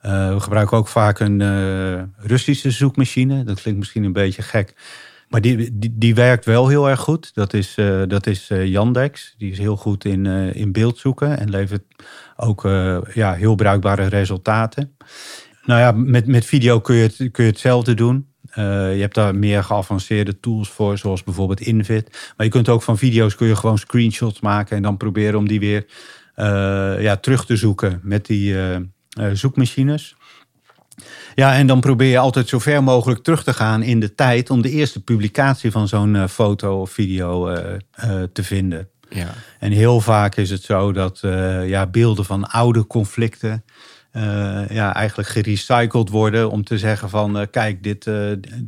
We 0.04 0.36
gebruiken 0.38 0.76
ook 0.76 0.88
vaak 0.88 1.18
een 1.18 2.12
Russische 2.16 2.70
zoekmachine. 2.70 3.44
Dat 3.44 3.60
klinkt 3.60 3.80
misschien 3.80 4.04
een 4.04 4.12
beetje 4.12 4.42
gek. 4.42 4.74
Maar 5.28 5.40
die, 5.40 5.78
die, 5.78 5.94
die 5.98 6.14
werkt 6.14 6.44
wel 6.44 6.68
heel 6.68 6.88
erg 6.88 7.00
goed. 7.00 7.34
Dat 7.34 7.54
is, 7.54 7.74
dat 8.08 8.26
is 8.26 8.48
Yandex. 8.48 9.34
Die 9.38 9.50
is 9.50 9.58
heel 9.58 9.76
goed 9.76 10.04
in, 10.04 10.26
in 10.54 10.72
beeld 10.72 10.98
zoeken 10.98 11.38
en 11.38 11.50
levert 11.50 11.82
ook 12.36 12.64
uh, 12.64 12.98
ja, 13.14 13.34
heel 13.34 13.54
bruikbare 13.54 14.06
resultaten. 14.06 14.96
Nou 15.64 15.80
ja, 15.80 15.92
met, 15.92 16.26
met 16.26 16.44
video 16.44 16.80
kun 16.80 16.94
je, 16.94 17.02
het, 17.02 17.16
kun 17.16 17.44
je 17.44 17.50
hetzelfde 17.50 17.94
doen. 17.94 18.28
Uh, 18.50 18.94
je 18.94 19.00
hebt 19.00 19.14
daar 19.14 19.34
meer 19.34 19.64
geavanceerde 19.64 20.40
tools 20.40 20.68
voor, 20.68 20.98
zoals 20.98 21.22
bijvoorbeeld 21.22 21.60
Invid. 21.60 22.32
Maar 22.36 22.46
je 22.46 22.52
kunt 22.52 22.68
ook 22.68 22.82
van 22.82 22.98
video's 22.98 23.34
kun 23.34 23.46
je 23.46 23.56
gewoon 23.56 23.78
screenshots 23.78 24.40
maken 24.40 24.76
en 24.76 24.82
dan 24.82 24.96
proberen 24.96 25.38
om 25.38 25.48
die 25.48 25.60
weer 25.60 25.86
uh, 26.36 27.02
ja, 27.02 27.16
terug 27.16 27.46
te 27.46 27.56
zoeken 27.56 28.00
met 28.02 28.26
die 28.26 28.54
zoekmachines. 29.32 30.16
Ja, 31.34 31.54
en 31.54 31.66
dan 31.66 31.80
probeer 31.80 32.10
je 32.10 32.18
altijd 32.18 32.48
zo 32.48 32.58
ver 32.58 32.82
mogelijk 32.82 33.22
terug 33.22 33.44
te 33.44 33.52
gaan 33.52 33.82
in 33.82 34.00
de 34.00 34.14
tijd 34.14 34.50
om 34.50 34.62
de 34.62 34.70
eerste 34.70 35.02
publicatie 35.02 35.70
van 35.70 35.88
zo'n 35.88 36.28
foto 36.28 36.80
of 36.80 36.90
video 36.90 37.56
te 38.32 38.42
vinden. 38.42 38.88
Ja. 39.08 39.34
En 39.58 39.72
heel 39.72 40.00
vaak 40.00 40.36
is 40.36 40.50
het 40.50 40.62
zo 40.62 40.92
dat 40.92 41.20
ja, 41.66 41.86
beelden 41.86 42.24
van 42.24 42.44
oude 42.44 42.86
conflicten 42.86 43.64
ja, 44.68 44.94
eigenlijk 44.94 45.28
gerecycled 45.28 46.08
worden 46.08 46.50
om 46.50 46.64
te 46.64 46.78
zeggen 46.78 47.10
van 47.10 47.46
kijk, 47.50 47.82
dit, 47.82 48.10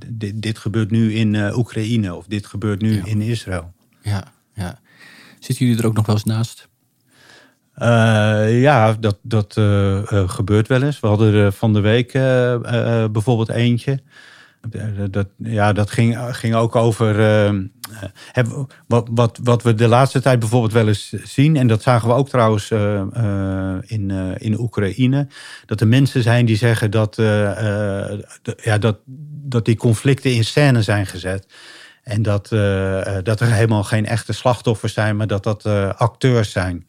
dit, 0.06 0.42
dit, 0.42 0.58
gebeurt 0.58 0.90
nu 0.90 1.14
in 1.14 1.56
Oekraïne 1.56 2.14
of 2.14 2.26
dit 2.26 2.46
gebeurt 2.46 2.80
nu 2.80 3.00
in 3.04 3.20
Israël. 3.20 3.72
Ja, 4.02 4.24
ja. 4.54 4.80
Zitten 5.40 5.66
jullie 5.66 5.80
er 5.80 5.88
ook 5.88 5.94
nog 5.94 6.06
wel 6.06 6.14
eens 6.14 6.24
naast? 6.24 6.68
Uh, 7.83 8.61
ja, 8.61 8.92
dat, 9.00 9.18
dat 9.23 9.56
uh, 9.59 10.02
uh, 10.12 10.28
gebeurt 10.28 10.68
wel 10.68 10.83
eens. 10.83 11.00
We 11.00 11.06
hadden 11.06 11.35
er 11.35 11.52
van 11.52 11.73
de 11.73 11.80
week 11.80 12.12
bijvoorbeeld 13.12 13.49
eentje. 13.49 14.00
Dat, 15.11 15.26
ja, 15.37 15.73
dat 15.73 15.90
ging, 15.90 16.18
ging 16.30 16.54
ook 16.54 16.76
over. 16.76 17.16
wat, 18.87 19.09
wat, 19.11 19.38
wat 19.42 19.62
we 19.62 19.75
de 19.75 19.88
laatste 19.88 20.21
tijd 20.21 20.38
bijvoorbeeld 20.38 20.73
wel 20.73 20.88
eens 20.88 21.09
zien. 21.09 21.56
En 21.56 21.66
dat 21.66 21.83
zagen 21.83 22.09
we 22.09 22.14
ook 22.14 22.28
trouwens 22.28 22.71
in, 23.80 24.11
in 24.37 24.59
Oekraïne. 24.59 25.26
Dat 25.66 25.80
er 25.80 25.88
mensen 25.88 26.23
zijn 26.23 26.47
die 26.47 26.56
zeggen 26.56 26.90
dat, 26.90 27.16
ja, 28.62 28.78
dat, 28.78 28.99
dat 29.42 29.64
die 29.64 29.76
conflicten 29.76 30.35
in 30.35 30.45
scène 30.45 30.83
zijn 30.83 31.06
gezet. 31.06 31.47
En 32.02 32.23
dat, 32.23 32.49
dat 33.23 33.40
er 33.40 33.52
helemaal 33.52 33.85
geen 33.85 34.06
echte 34.06 34.33
slachtoffers 34.33 34.92
zijn, 34.92 35.16
maar 35.16 35.26
dat 35.26 35.42
dat 35.42 35.66
acteurs 35.97 36.50
zijn. 36.50 36.87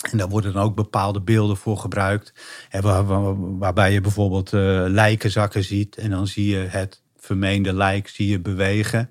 En 0.00 0.18
daar 0.18 0.28
worden 0.28 0.52
dan 0.52 0.62
ook 0.62 0.74
bepaalde 0.74 1.20
beelden 1.20 1.56
voor 1.56 1.76
gebruikt. 1.76 2.32
Waar, 2.70 3.04
waarbij 3.58 3.92
je 3.92 4.00
bijvoorbeeld 4.00 4.52
uh, 4.52 4.84
lijkenzakken 4.86 5.64
ziet. 5.64 5.96
En 5.96 6.10
dan 6.10 6.26
zie 6.26 6.46
je 6.46 6.56
het 6.56 7.02
vermeende 7.16 7.72
lijk 7.72 8.08
zie 8.08 8.28
je 8.28 8.40
bewegen. 8.40 9.10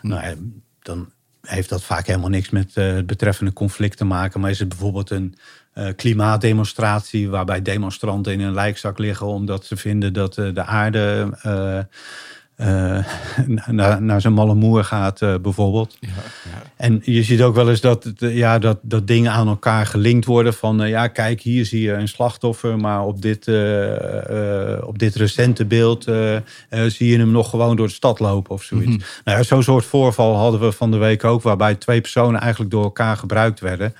Hm. 0.00 0.08
Nou, 0.08 0.52
dan 0.82 1.12
heeft 1.40 1.68
dat 1.68 1.82
vaak 1.82 2.06
helemaal 2.06 2.28
niks 2.28 2.50
met 2.50 2.76
uh, 2.76 2.94
het 2.94 3.06
betreffende 3.06 3.52
conflict 3.52 3.96
te 3.96 4.04
maken. 4.04 4.40
Maar 4.40 4.50
is 4.50 4.58
het 4.58 4.68
bijvoorbeeld 4.68 5.10
een 5.10 5.34
uh, 5.74 5.88
klimaatdemonstratie... 5.96 7.28
waarbij 7.28 7.62
demonstranten 7.62 8.32
in 8.32 8.40
een 8.40 8.54
lijkzak 8.54 8.98
liggen... 8.98 9.26
omdat 9.26 9.64
ze 9.64 9.76
vinden 9.76 10.12
dat 10.12 10.34
de 10.34 10.64
aarde 10.64 11.28
uh, 12.66 13.04
naar, 13.66 14.02
naar 14.02 14.20
zijn 14.20 14.32
malle 14.32 14.54
moer 14.54 14.84
gaat, 14.84 15.20
uh, 15.20 15.34
bijvoorbeeld. 15.42 15.96
Ja, 16.00 16.08
ja. 16.08 16.62
En 16.76 17.00
je 17.04 17.22
ziet 17.22 17.42
ook 17.42 17.54
wel 17.54 17.70
eens 17.70 17.80
dat, 17.80 18.12
ja, 18.18 18.58
dat, 18.58 18.78
dat 18.82 19.06
dingen 19.06 19.32
aan 19.32 19.48
elkaar 19.48 19.86
gelinkt 19.86 20.24
worden. 20.24 20.54
Van 20.54 20.82
uh, 20.82 20.88
ja, 20.88 21.08
kijk, 21.08 21.40
hier 21.40 21.64
zie 21.64 21.82
je 21.82 21.92
een 21.92 22.08
slachtoffer, 22.08 22.78
maar 22.78 23.04
op 23.04 23.22
dit, 23.22 23.48
op 24.84 24.98
dit 24.98 25.14
recente 25.14 25.64
beeld 25.64 26.04
zie 26.86 27.10
je 27.10 27.18
hem 27.18 27.30
nog 27.30 27.50
gewoon 27.50 27.76
door 27.76 27.86
de 27.86 27.92
stad 27.92 28.20
lopen 28.20 28.54
of 28.54 28.62
zoiets. 28.62 28.86
Mm 28.86 28.92
-hmm. 28.92 29.32
nou, 29.32 29.44
Zo'n 29.44 29.62
soort 29.62 29.84
voorval 29.84 30.36
hadden 30.36 30.60
we 30.60 30.72
van 30.72 30.90
de 30.90 30.96
week 30.96 31.24
ook, 31.24 31.42
waarbij 31.42 31.74
twee 31.74 32.00
personen 32.00 32.40
eigenlijk 32.40 32.70
door 32.70 32.84
elkaar 32.84 33.16
gebruikt 33.16 33.60
werden. 33.60 33.94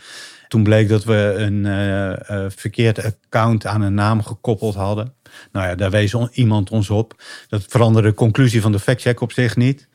Toen 0.48 0.62
bleek 0.62 0.88
dat 0.88 1.04
we 1.04 1.34
een 1.36 2.50
verkeerd 2.50 3.04
account 3.04 3.66
aan 3.66 3.80
een 3.80 3.94
naam 3.94 4.22
gekoppeld 4.22 4.74
hadden. 4.74 5.14
Nou 5.52 5.66
ja, 5.66 5.74
daar 5.74 5.90
wees 5.90 6.14
iemand 6.32 6.70
ons 6.70 6.90
op. 6.90 7.22
Dat 7.48 7.64
veranderde 7.68 8.08
de 8.08 8.14
conclusie 8.14 8.60
van 8.60 8.72
de 8.72 8.78
factcheck 8.78 9.20
op 9.20 9.32
zich 9.32 9.56
niet. 9.56 9.88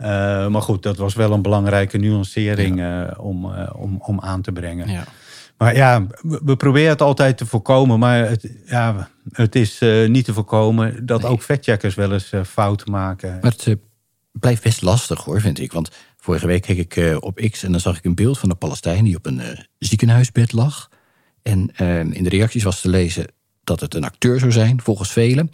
Uh, 0.00 0.06
maar 0.46 0.62
goed, 0.62 0.82
dat 0.82 0.96
was 0.96 1.14
wel 1.14 1.32
een 1.32 1.42
belangrijke 1.42 1.98
nuancering 1.98 2.82
om, 3.16 3.54
om, 3.72 3.96
om 4.00 4.20
aan 4.20 4.42
te 4.42 4.52
brengen. 4.52 4.88
Ja. 4.88 5.04
Maar 5.58 5.76
ja, 5.76 6.06
we, 6.22 6.56
proberen 6.56 6.88
het 6.88 7.02
altijd 7.02 7.36
te 7.38 7.46
voorkomen. 7.46 7.98
Maar 7.98 8.28
het, 8.28 8.48
ja, 8.66 9.08
het 9.32 9.54
is 9.54 9.80
niet 10.06 10.24
te 10.24 10.32
voorkomen 10.32 11.06
dat 11.06 11.22
nee. 11.22 11.30
ook 11.30 11.42
factcheckers 11.42 11.94
wel 11.94 12.12
eens 12.12 12.32
fouten 12.44 12.90
maken. 12.90 13.38
Maar 13.40 13.52
het 13.56 13.76
blijft 14.32 14.62
best 14.62 14.82
lastig 14.82 15.24
hoor, 15.24 15.40
vind 15.40 15.60
ik. 15.60 15.72
Want 15.72 15.90
vorige 16.26 16.46
week 16.46 16.62
keek 16.62 16.96
ik 16.96 17.22
op 17.22 17.48
X 17.50 17.62
en 17.62 17.70
dan 17.70 17.80
zag 17.80 17.98
ik 17.98 18.04
een 18.04 18.14
beeld 18.14 18.38
van 18.38 18.50
een 18.50 18.58
Palestijn 18.58 19.04
die 19.04 19.16
op 19.16 19.26
een 19.26 19.66
ziekenhuisbed 19.78 20.52
lag. 20.52 20.88
En 21.42 21.70
in 22.12 22.22
de 22.22 22.28
reacties 22.28 22.62
was 22.62 22.80
te 22.80 22.88
lezen: 22.88 23.26
dat 23.64 23.80
het 23.80 23.94
een 23.94 24.04
acteur 24.04 24.38
zou 24.38 24.52
zijn, 24.52 24.80
volgens 24.80 25.12
velen. 25.12 25.50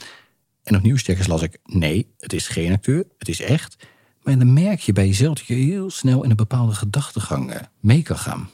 En 0.63 0.77
op 0.77 0.83
nieuwscheckers 0.83 1.27
las 1.27 1.43
ik, 1.43 1.59
nee, 1.65 2.15
het 2.19 2.33
is 2.33 2.49
geen 2.49 2.73
acteur, 2.73 3.05
het 3.19 3.29
is 3.29 3.41
echt. 3.41 3.77
Maar 4.23 4.39
dan 4.39 4.53
merk 4.53 4.81
je 4.81 4.93
bij 4.93 5.07
jezelf 5.07 5.35
dat 5.35 5.47
je 5.47 5.55
heel 5.55 5.91
snel 5.91 6.25
in 6.25 6.31
een 6.31 6.37
bepaalde 6.37 6.75
gedachtegang 6.75 7.55
mee 7.81 8.03
kan 8.03 8.19
gaan. 8.19 8.51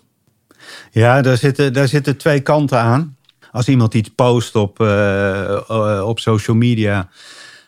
Ja, 0.90 1.22
daar 1.22 1.36
zitten, 1.36 1.72
daar 1.72 1.88
zitten 1.88 2.16
twee 2.16 2.40
kanten 2.40 2.78
aan. 2.78 3.16
Als 3.52 3.68
iemand 3.68 3.94
iets 3.94 4.10
post 4.14 4.54
op, 4.54 4.80
op 6.02 6.18
social 6.18 6.56
media 6.56 7.08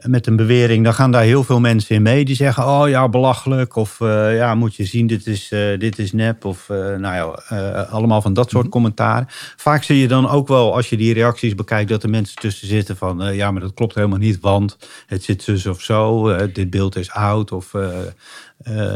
met 0.07 0.27
een 0.27 0.37
bewering, 0.37 0.85
dan 0.85 0.95
gaan 0.95 1.11
daar 1.11 1.23
heel 1.23 1.45
veel 1.45 1.61
mensen 1.61 1.95
in 1.95 2.03
mee. 2.03 2.25
Die 2.25 2.37
zeggen, 2.37 2.67
oh 2.67 2.89
ja, 2.89 3.09
belachelijk. 3.09 3.77
Of 3.77 4.01
uh, 4.01 4.37
ja, 4.37 4.55
moet 4.55 4.75
je 4.75 4.85
zien, 4.85 5.07
dit 5.07 5.27
is, 5.27 5.51
uh, 5.53 5.79
dit 5.79 5.99
is 5.99 6.13
nep. 6.13 6.45
Of 6.45 6.69
uh, 6.69 6.77
nou 6.77 7.15
ja, 7.51 7.81
allemaal 7.81 8.23
van 8.23 8.35
dat 8.35 8.51
soort 8.51 8.65
mm 8.65 8.69
commentaren. 8.71 9.27
Vaak 9.57 9.83
zie 9.83 9.99
je 9.99 10.09
dan 10.09 10.29
ook 10.29 10.49
wel, 10.49 10.75
als 10.75 10.89
je 10.89 10.97
die 10.97 11.15
reacties 11.15 11.55
bekijkt... 11.55 11.91
dat 11.91 12.03
er 12.03 12.11
mensen 12.11 12.37
tussen 12.37 12.69
zitten 12.69 12.97
van... 12.97 13.35
ja, 13.35 13.51
maar 13.51 13.61
dat 13.61 13.75
klopt 13.75 13.95
helemaal 13.95 14.19
niet, 14.19 14.41
want 14.41 14.77
het 15.07 15.23
zit 15.23 15.43
zus 15.43 15.67
of 15.67 15.81
zo. 15.81 16.37
dit 16.47 16.71
beeld 16.71 16.97
is 16.97 17.11
oud. 17.11 17.53
Of 17.53 17.73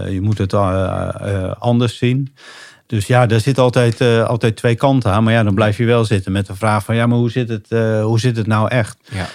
je 0.08 0.18
moet 0.22 0.38
het 0.38 0.54
anders 1.58 1.98
zien. 1.98 2.34
Dus 2.86 3.06
ja, 3.06 3.26
daar 3.26 3.40
zit 3.40 3.58
altijd, 3.58 4.00
altijd 4.00 4.56
twee 4.56 4.74
kanten 4.74 5.12
aan. 5.12 5.24
Maar 5.24 5.32
ja, 5.32 5.42
dan 5.42 5.54
blijf 5.54 5.76
je 5.76 5.84
wel 5.84 6.04
zitten 6.04 6.32
met 6.32 6.46
de 6.46 6.56
vraag 6.56 6.84
van... 6.84 6.94
ja, 6.94 7.06
maar 7.06 7.18
hoe 7.18 7.30
zit 7.30 7.48
het, 7.48 7.68
hoe 8.02 8.20
zit 8.20 8.36
het 8.36 8.46
nou 8.46 8.68
echt? 8.68 8.96
Ja. 9.10 9.26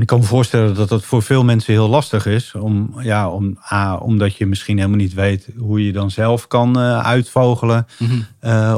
Ik 0.00 0.06
kan 0.06 0.18
me 0.18 0.24
voorstellen 0.24 0.74
dat 0.74 0.88
dat 0.88 1.04
voor 1.04 1.22
veel 1.22 1.44
mensen 1.44 1.72
heel 1.72 1.88
lastig 1.88 2.26
is. 2.26 2.54
Om, 2.54 2.94
ja, 3.00 3.30
om, 3.30 3.58
A, 3.72 3.96
omdat 3.96 4.36
je 4.36 4.46
misschien 4.46 4.76
helemaal 4.76 4.98
niet 4.98 5.14
weet 5.14 5.48
hoe 5.56 5.86
je 5.86 5.92
dan 5.92 6.10
zelf 6.10 6.46
kan 6.46 6.78
uh, 6.78 6.98
uitvogelen. 6.98 7.86
Mhm. 7.98 8.20
uh, 8.42 8.74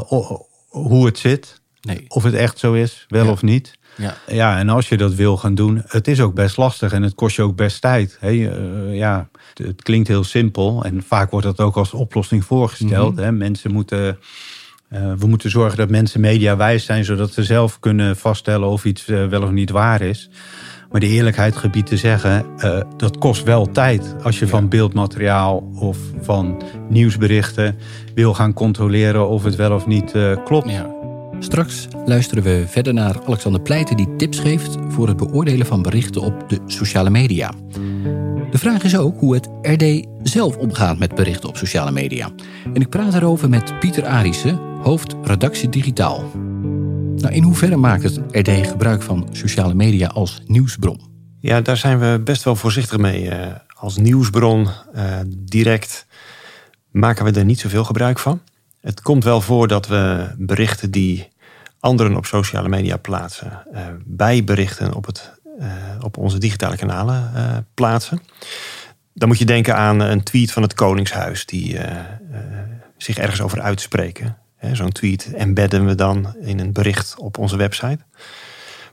hoe 0.69 1.05
het 1.05 1.17
zit. 1.17 1.61
Nee. 1.81 2.05
Of 2.07 2.23
het 2.23 2.33
echt 2.33 2.59
zo 2.59 2.73
is, 2.73 3.05
wel 3.07 3.29
of 3.29 3.41
niet. 3.41 3.77
Ja. 3.97 4.17
ja, 4.27 4.57
en 4.57 4.69
als 4.69 4.89
je 4.89 4.97
dat 4.97 5.13
wil 5.13 5.37
gaan 5.37 5.55
doen, 5.55 5.83
het 5.87 6.07
is 6.07 6.21
ook 6.21 6.33
best 6.33 6.57
lastig 6.57 6.91
en 6.91 7.03
het 7.03 7.15
kost 7.15 7.35
je 7.35 7.41
ook 7.41 7.55
best 7.55 7.81
tijd. 7.81 8.17
Uh, 8.23 8.95
ja, 8.95 9.29
het 9.53 9.83
klinkt 9.83 10.07
heel 10.07 10.23
simpel 10.23 10.83
en 10.83 11.03
vaak 11.03 11.31
wordt 11.31 11.45
dat 11.45 11.59
ook 11.59 11.75
als 11.75 11.93
oplossing 11.93 12.45
voorgesteld. 12.45 13.15
Mm 13.15 13.23
hè? 13.23 13.31
Mensen 13.31 13.71
moeten. 13.71 14.17
we 14.89 15.27
moeten 15.27 15.49
zorgen 15.49 15.77
dat 15.77 15.89
mensen 15.89 16.21
mediawijs 16.21 16.85
zijn, 16.85 17.05
zodat 17.05 17.33
ze 17.33 17.43
zelf 17.43 17.79
kunnen 17.79 18.17
vaststellen 18.17 18.67
of 18.67 18.85
iets 18.85 19.05
wel 19.05 19.43
of 19.43 19.51
niet 19.51 19.69
waar 19.69 20.01
is. 20.01 20.29
Maar 20.91 20.99
de 20.99 21.07
eerlijkheid 21.07 21.55
gebied 21.55 21.85
te 21.85 21.97
zeggen, 21.97 22.45
uh, 22.57 22.81
dat 22.97 23.17
kost 23.17 23.43
wel 23.43 23.71
tijd. 23.71 24.15
Als 24.23 24.39
je 24.39 24.47
van 24.47 24.69
beeldmateriaal 24.69 25.71
of 25.79 25.97
van 26.21 26.61
nieuwsberichten 26.89 27.75
wil 28.15 28.33
gaan 28.33 28.53
controleren 28.53 29.29
of 29.29 29.43
het 29.43 29.55
wel 29.55 29.71
of 29.71 29.87
niet 29.87 30.13
uh, 30.15 30.35
klopt. 30.43 30.69
Ja. 30.69 30.93
Straks 31.39 31.87
luisteren 32.05 32.43
we 32.43 32.63
verder 32.67 32.93
naar 32.93 33.15
Alexander 33.25 33.61
Pleiten 33.61 33.97
die 33.97 34.15
tips 34.15 34.39
geeft 34.39 34.77
voor 34.87 35.07
het 35.07 35.17
beoordelen 35.17 35.65
van 35.65 35.81
berichten 35.81 36.21
op 36.21 36.49
de 36.49 36.59
sociale 36.65 37.09
media. 37.09 37.51
De 38.51 38.57
vraag 38.57 38.83
is 38.83 38.97
ook 38.97 39.19
hoe 39.19 39.33
het 39.33 39.49
RD 39.61 40.07
zelf 40.23 40.57
omgaat 40.57 40.97
met 40.97 41.15
berichten 41.15 41.49
op 41.49 41.57
sociale 41.57 41.91
media. 41.91 42.29
En 42.73 42.81
ik 42.81 42.89
praat 42.89 43.11
daarover 43.11 43.49
met 43.49 43.79
Pieter 43.79 44.05
Arissen, 44.05 44.59
hoofd 44.81 45.15
redactie 45.23 45.69
digitaal. 45.69 46.23
Nou, 47.17 47.33
in 47.33 47.43
hoeverre 47.43 47.75
maakt 47.75 48.03
het 48.03 48.19
RD 48.31 48.67
gebruik 48.67 49.01
van 49.01 49.27
sociale 49.31 49.73
media 49.73 50.07
als 50.07 50.41
nieuwsbron? 50.45 51.01
Ja, 51.39 51.61
daar 51.61 51.77
zijn 51.77 51.99
we 51.99 52.21
best 52.23 52.43
wel 52.43 52.55
voorzichtig 52.55 52.97
mee. 52.97 53.23
Uh, 53.23 53.47
als 53.73 53.97
nieuwsbron 53.97 54.67
uh, 54.95 55.19
direct 55.27 56.05
maken 56.91 57.25
we 57.25 57.39
er 57.39 57.45
niet 57.45 57.59
zoveel 57.59 57.83
gebruik 57.83 58.19
van. 58.19 58.41
Het 58.81 59.01
komt 59.01 59.23
wel 59.23 59.41
voor 59.41 59.67
dat 59.67 59.87
we 59.87 60.33
berichten 60.37 60.91
die 60.91 61.27
anderen 61.79 62.15
op 62.17 62.25
sociale 62.25 62.69
media 62.69 62.97
plaatsen, 62.97 63.63
uh, 63.73 63.79
bij 64.05 64.43
berichten 64.43 64.93
op, 64.93 65.05
het, 65.05 65.31
op 66.01 66.17
onze 66.17 66.37
digitale 66.37 66.77
kanalen 66.77 67.31
plaatsen. 67.73 68.21
Dan 69.13 69.27
moet 69.27 69.39
je 69.39 69.45
denken 69.45 69.75
aan 69.75 69.99
een 69.99 70.23
tweet 70.23 70.51
van 70.51 70.61
het 70.61 70.73
Koningshuis 70.73 71.45
die 71.45 71.77
zich 72.97 73.17
ergens 73.17 73.41
over 73.41 73.61
uitspreken. 73.61 74.37
Zo'n 74.73 74.91
tweet 74.91 75.33
embedden 75.33 75.85
we 75.85 75.95
dan 75.95 76.35
in 76.41 76.59
een 76.59 76.73
bericht 76.73 77.15
op 77.17 77.37
onze 77.37 77.57
website. 77.57 77.99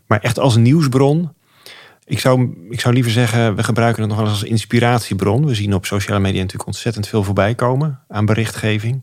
Maar 0.06 0.20
echt 0.20 0.38
als 0.38 0.56
nieuwsbron. 0.56 1.32
Ik 2.04 2.18
zou, 2.18 2.66
ik 2.70 2.80
zou 2.80 2.94
liever 2.94 3.12
zeggen, 3.12 3.54
we 3.56 3.62
gebruiken 3.62 4.02
het 4.02 4.10
nog 4.10 4.20
wel 4.20 4.28
eens 4.28 4.40
als 4.40 4.50
inspiratiebron. 4.50 5.46
We 5.46 5.54
zien 5.54 5.74
op 5.74 5.86
sociale 5.86 6.20
media 6.20 6.40
natuurlijk 6.40 6.66
ontzettend 6.66 7.08
veel 7.08 7.24
voorbij 7.24 7.54
komen 7.54 8.00
aan 8.08 8.26
berichtgeving. 8.26 9.02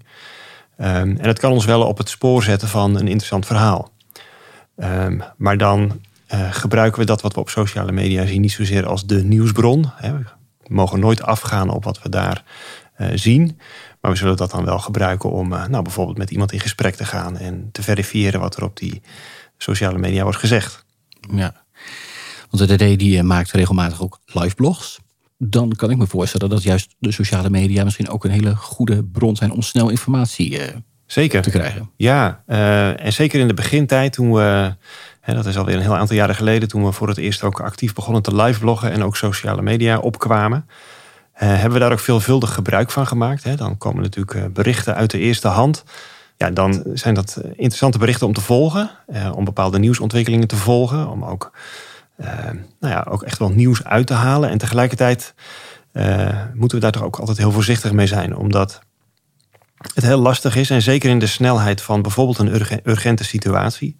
Um, 0.82 0.86
en 1.18 1.28
het 1.28 1.40
kan 1.40 1.52
ons 1.52 1.66
wel 1.66 1.88
op 1.88 1.98
het 1.98 2.10
spoor 2.10 2.44
zetten 2.44 2.68
van 2.68 2.96
een 2.96 3.08
interessant 3.08 3.46
verhaal. 3.46 3.92
Um, 4.78 5.24
maar 5.38 5.58
dan 5.58 6.02
uh, 6.34 6.54
gebruiken 6.54 7.00
we 7.00 7.06
dat 7.06 7.22
wat 7.22 7.34
we 7.34 7.40
op 7.40 7.50
sociale 7.50 7.92
media 7.92 8.26
zien 8.26 8.42
niet 8.42 8.52
zozeer 8.52 8.86
als 8.86 9.06
de 9.06 9.24
nieuwsbron. 9.24 9.86
We 10.02 10.24
mogen 10.68 11.00
nooit 11.00 11.22
afgaan 11.22 11.70
op 11.70 11.84
wat 11.84 12.02
we 12.02 12.10
daar 12.10 12.44
uh, 12.98 13.08
zien. 13.14 13.60
Maar 14.02 14.12
we 14.12 14.18
zullen 14.18 14.38
dat 14.38 14.52
dan 14.52 14.66
wel 14.66 14.80
gebruiken 14.80 15.32
om 15.32 15.54
uh, 15.54 15.66
nou, 15.66 15.84
bijvoorbeeld 15.84 16.18
met 16.18 16.32
iemand 16.32 16.52
in 16.52 16.60
gesprek 16.60 16.96
te 16.96 17.06
gaan 17.06 17.38
en 17.38 17.70
te 17.72 17.84
verifiëren 17.84 18.40
wat 18.40 18.58
er 18.58 18.64
op 18.64 18.78
die 18.78 19.02
sociale 19.58 19.98
media 19.98 20.24
wordt 20.24 20.38
gezegd. 20.38 20.86
Ja, 21.32 21.54
want 22.50 22.68
de 22.68 22.76
DD 22.76 23.00
die 23.00 23.18
eh, 23.18 23.24
maakt 23.24 23.52
regelmatig 23.52 24.02
ook 24.02 24.20
live 24.26 24.56
blogs. 24.56 25.00
Dan 25.38 25.72
kan 25.76 25.90
ik 25.92 25.98
me 25.98 26.08
voorstellen 26.08 26.50
dat 26.50 26.64
juist 26.64 26.96
de 27.00 27.12
sociale 27.12 27.50
media 27.50 27.84
misschien 27.84 28.10
ook 28.10 28.26
een 28.26 28.32
hele 28.32 28.56
goede 28.56 29.04
bron 29.04 29.36
zijn 29.36 29.52
om 29.52 29.62
snel 29.62 29.90
informatie 29.90 30.60
uh, 30.60 30.66
zeker. 31.06 31.42
te 31.42 31.50
krijgen. 31.50 31.90
Ja, 31.96 32.44
uh, 32.48 33.06
en 33.06 33.14
zeker 33.14 33.40
in 33.40 33.48
de 33.48 33.54
begintijd 33.54 34.14
toen 34.14 34.34
we, 34.34 34.76
hè, 35.22 35.34
dat 35.34 35.46
is 35.46 35.58
alweer 35.58 35.76
een 35.76 35.82
heel 35.82 35.98
aantal 35.98 36.16
jaren 36.16 36.36
geleden, 36.36 36.68
toen 36.68 36.86
we 36.86 36.92
voor 36.92 37.08
het 37.08 37.18
eerst 37.18 37.44
ook 37.44 37.62
actief 37.62 37.94
begonnen 37.94 38.22
te 38.22 38.36
live 38.36 38.60
bloggen 38.60 38.92
en 38.92 39.04
ook 39.04 39.18
sociale 39.18 39.62
media 39.62 39.98
opkwamen, 39.98 40.68
hebben 41.46 41.72
we 41.72 41.80
daar 41.80 41.92
ook 41.92 42.00
veelvuldig 42.00 42.54
gebruik 42.54 42.92
van 42.92 43.08
gemaakt. 43.08 43.44
Hè. 43.44 43.56
Dan 43.56 43.78
komen 43.78 44.04
natuurlijk 44.04 44.34
uh, 44.34 44.46
berichten 44.54 44.96
uit 44.96 45.12
de 45.12 45.20
eerste 45.20 45.48
hand. 45.48 45.84
Ja, 46.38 46.50
dan 46.50 46.84
zijn 46.94 47.14
dat 47.14 47.42
interessante 47.44 47.98
berichten 47.98 48.28
om 48.28 48.34
te 48.34 48.42
volgen, 48.42 48.90
om 49.36 49.44
bepaalde 49.44 49.80
nieuwsontwikkelingen 49.80 50.48
te 50.48 50.56
volgen, 50.56 51.10
om 51.10 51.26
ook, 51.26 51.52
nou 52.80 52.94
ja, 52.94 53.06
ook 53.10 53.24
echt 53.24 53.40
wel 53.40 53.50
nieuws 53.50 53.84
uit 53.84 54.08
te 54.08 54.14
halen. 54.14 54.50
En 54.50 54.58
tegelijkertijd 54.58 55.34
moeten 56.54 56.78
we 56.78 56.84
daar 56.84 56.92
toch 56.92 57.04
ook 57.04 57.20
altijd 57.20 57.38
heel 57.38 57.52
voorzichtig 57.52 57.92
mee 57.92 58.08
zijn, 58.08 58.36
omdat 58.36 58.82
het 59.94 60.04
heel 60.04 60.20
lastig 60.20 60.56
is. 60.56 60.70
En 60.70 60.82
zeker 60.82 61.10
in 61.10 61.20
de 61.20 61.28
snelheid 61.28 61.82
van 61.82 62.02
bijvoorbeeld 62.02 62.38
een 62.38 62.82
urgente 62.84 63.24
situatie. 63.24 63.98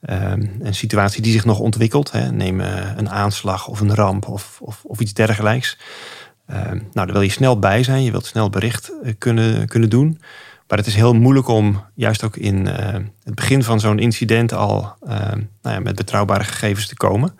Ehm, 0.00 0.46
een 0.60 0.74
situatie 0.74 1.22
die 1.22 1.32
zich 1.32 1.44
nog 1.44 1.58
ontwikkelt. 1.58 2.12
Hè. 2.12 2.32
Neem 2.32 2.60
een 2.60 3.10
aanslag 3.10 3.68
of 3.68 3.80
een 3.80 3.94
ramp 3.94 4.28
of, 4.28 4.58
of, 4.60 4.80
of 4.84 5.00
iets 5.00 5.12
dergelijks. 5.12 5.78
Ehm, 6.50 6.76
nou, 6.76 7.06
daar 7.06 7.12
wil 7.12 7.20
je 7.20 7.30
snel 7.30 7.58
bij 7.58 7.82
zijn. 7.82 8.02
Je 8.02 8.10
wilt 8.10 8.26
snel 8.26 8.50
bericht 8.50 8.92
uh, 9.02 9.12
kunnen, 9.18 9.68
kunnen 9.68 9.90
doen. 9.90 10.20
Maar 10.68 10.78
het 10.78 10.86
is 10.86 10.94
heel 10.94 11.12
moeilijk 11.12 11.48
om 11.48 11.84
juist 11.94 12.24
ook 12.24 12.36
in 12.36 12.66
uh, 12.66 12.74
het 13.22 13.34
begin 13.34 13.62
van 13.62 13.80
zo'n 13.80 13.98
incident 13.98 14.52
al 14.52 14.94
ehm, 15.06 15.40
nou 15.62 15.74
ja, 15.74 15.80
met 15.80 15.94
betrouwbare 15.94 16.44
gegevens 16.44 16.86
te 16.86 16.96
komen. 16.96 17.34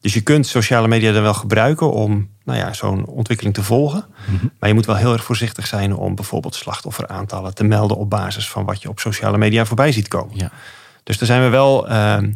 Dus 0.00 0.14
je 0.14 0.20
kunt 0.20 0.46
sociale 0.46 0.88
media 0.88 1.12
dan 1.12 1.22
wel 1.22 1.34
gebruiken 1.34 1.92
om 1.92 2.28
nou 2.44 2.58
ja, 2.58 2.72
zo'n 2.72 3.06
ontwikkeling 3.06 3.54
te 3.54 3.62
volgen. 3.62 4.04
Mhm. 4.26 4.46
Maar 4.58 4.68
je 4.68 4.74
moet 4.74 4.86
wel 4.86 4.96
heel 4.96 5.12
erg 5.12 5.24
voorzichtig 5.24 5.66
zijn 5.66 5.94
om 5.94 6.14
bijvoorbeeld 6.14 6.54
slachtofferaantallen 6.54 7.54
te 7.54 7.64
melden 7.64 7.96
op 7.96 8.10
basis 8.10 8.50
van 8.50 8.64
wat 8.64 8.82
je 8.82 8.88
op 8.88 9.00
sociale 9.00 9.38
media 9.38 9.64
voorbij 9.64 9.92
ziet 9.92 10.08
komen. 10.08 10.36
Ja. 10.36 10.50
Dus 11.02 11.18
daar 11.18 11.26
zijn 11.26 11.42
we 11.42 11.48
wel 11.48 11.86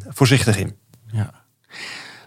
voorzichtig 0.08 0.58
in. 0.58 0.76
Ja. 1.12 1.41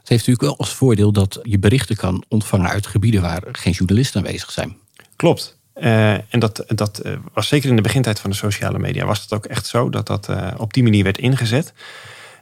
Het 0.05 0.13
heeft 0.13 0.27
natuurlijk 0.27 0.57
wel 0.57 0.67
als 0.67 0.75
voordeel 0.75 1.11
dat 1.11 1.39
je 1.43 1.59
berichten 1.59 1.95
kan 1.95 2.23
ontvangen 2.27 2.69
uit 2.69 2.87
gebieden 2.87 3.21
waar 3.21 3.43
geen 3.51 3.73
journalisten 3.73 4.21
aanwezig 4.21 4.51
zijn. 4.51 4.77
Klopt. 5.15 5.57
Uh, 5.75 6.13
en 6.13 6.39
dat, 6.39 6.63
dat 6.67 7.01
uh, 7.05 7.17
was 7.33 7.47
zeker 7.47 7.69
in 7.69 7.75
de 7.75 7.81
begintijd 7.81 8.19
van 8.19 8.29
de 8.29 8.35
sociale 8.35 8.79
media, 8.79 9.05
was 9.05 9.21
het 9.21 9.33
ook 9.33 9.45
echt 9.45 9.65
zo 9.65 9.89
dat 9.89 10.07
dat 10.07 10.29
uh, 10.29 10.47
op 10.57 10.73
die 10.73 10.83
manier 10.83 11.03
werd 11.03 11.17
ingezet. 11.17 11.73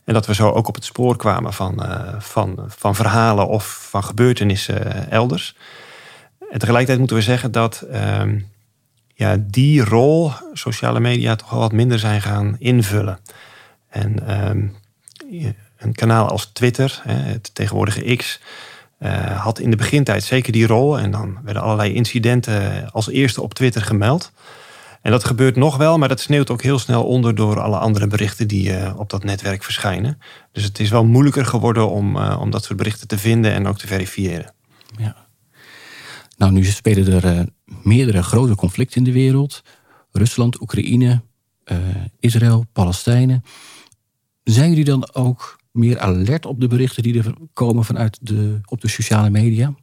En 0.04 0.14
dat 0.14 0.26
we 0.26 0.34
zo 0.34 0.50
ook 0.50 0.68
op 0.68 0.76
het 0.76 0.86
spoor 0.86 1.18
kwamen 1.18 1.54
van, 1.54 1.86
van, 2.20 2.66
van 2.68 2.96
verhalen 2.96 3.48
of 3.48 3.88
van 3.90 4.04
gebeurtenissen 4.04 5.12
elders. 5.12 5.56
Tegelijkertijd 6.40 7.00
moeten 7.00 7.18
we 7.18 7.24
zeggen 7.24 7.52
dat 7.52 7.86
uh, 7.92 8.22
ja, 9.14 9.38
die 9.40 9.84
rol 9.84 10.32
sociale 10.54 11.00
media 11.00 11.36
toch 11.36 11.50
wel 11.50 11.60
wat 11.60 11.72
minder 11.72 12.00
zijn 12.00 12.22
gaan 12.22 12.56
invullen. 12.60 13.20
En 13.90 14.16
uh, 15.32 15.50
een 15.84 15.94
kanaal 15.94 16.28
als 16.28 16.46
Twitter, 16.46 17.02
het 17.06 17.56
tegenwoordige 17.56 18.16
X, 18.16 18.40
uh, 19.04 19.42
had 19.42 19.60
in 19.60 19.70
de 19.70 19.76
begintijd 19.76 20.24
zeker 20.24 20.52
die 20.52 20.68
rol. 20.68 21.00
En 21.00 21.12
dan 21.12 21.38
werden 21.44 21.62
allerlei 21.62 21.94
incidenten 21.94 22.90
als 22.92 23.10
eerste 23.10 23.42
op 23.42 23.54
Twitter 23.54 23.82
gemeld. 23.82 24.32
En 25.02 25.12
dat 25.12 25.24
gebeurt 25.24 25.56
nog 25.56 25.78
wel, 25.78 25.98
maar 25.98 26.08
dat 26.08 26.20
sneeuwt 26.20 26.50
ook 26.50 26.62
heel 26.62 26.80
snel 26.80 27.04
onder 27.04 27.36
door 27.36 27.62
alle 27.62 27.78
andere 27.78 28.08
berichten 28.08 28.48
die 28.48 28.70
uh, 28.70 28.94
op 28.98 29.10
dat 29.10 29.24
netwerk 29.24 29.64
verschijnen. 29.64 30.20
Dus 30.52 30.64
het 30.64 30.80
is 30.80 30.90
wel 30.90 31.06
moeilijker 31.06 31.46
geworden 31.46 31.90
om, 31.90 32.16
uh, 32.16 32.38
om 32.40 32.50
dat 32.50 32.64
soort 32.64 32.78
berichten 32.78 33.08
te 33.08 33.18
vinden 33.18 33.54
en 33.54 33.68
ook 33.68 33.78
te 33.78 33.88
verifiëren. 33.88 34.54
Ja. 34.98 35.16
Nou, 36.38 36.52
nu 36.52 36.64
spelen 36.64 37.24
er 37.24 37.48
meerdere 37.66 38.24
grote 38.24 38.56
conflicten 38.56 38.98
in 38.98 39.04
de 39.04 39.12
wereld: 39.12 39.64
Rusland, 40.12 40.62
Oekraïne, 40.62 41.22
Israël, 42.20 42.66
Palestijnen. 42.74 43.44
Zijn 44.44 44.70
jullie 44.70 44.86
dan 44.86 45.14
ook 45.14 45.60
meer 45.74 46.00
alert 46.00 46.46
op 46.46 46.60
de 46.60 46.68
berichten 46.68 47.04
die 47.04 47.18
er 47.18 47.34
komen 47.54 47.86
vanuit 47.86 48.18
de, 48.22 48.60
op 48.66 48.82
de 48.82 48.88
sociale 48.88 49.30
media? 49.30 49.74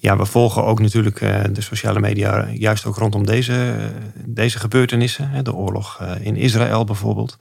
ja, 0.00 0.16
we 0.16 0.24
volgen 0.24 0.64
ook 0.64 0.80
natuurlijk 0.80 1.20
eh, 1.20 1.40
de 1.52 1.60
sociale 1.60 2.00
media 2.00 2.48
juist 2.52 2.86
ook 2.86 2.96
rondom 2.96 3.26
deze, 3.26 3.76
deze 4.24 4.58
gebeurtenissen. 4.58 5.44
De 5.44 5.54
oorlog 5.54 5.98
eh, 6.00 6.26
in 6.26 6.36
Israël 6.36 6.84
bijvoorbeeld. 6.84 7.36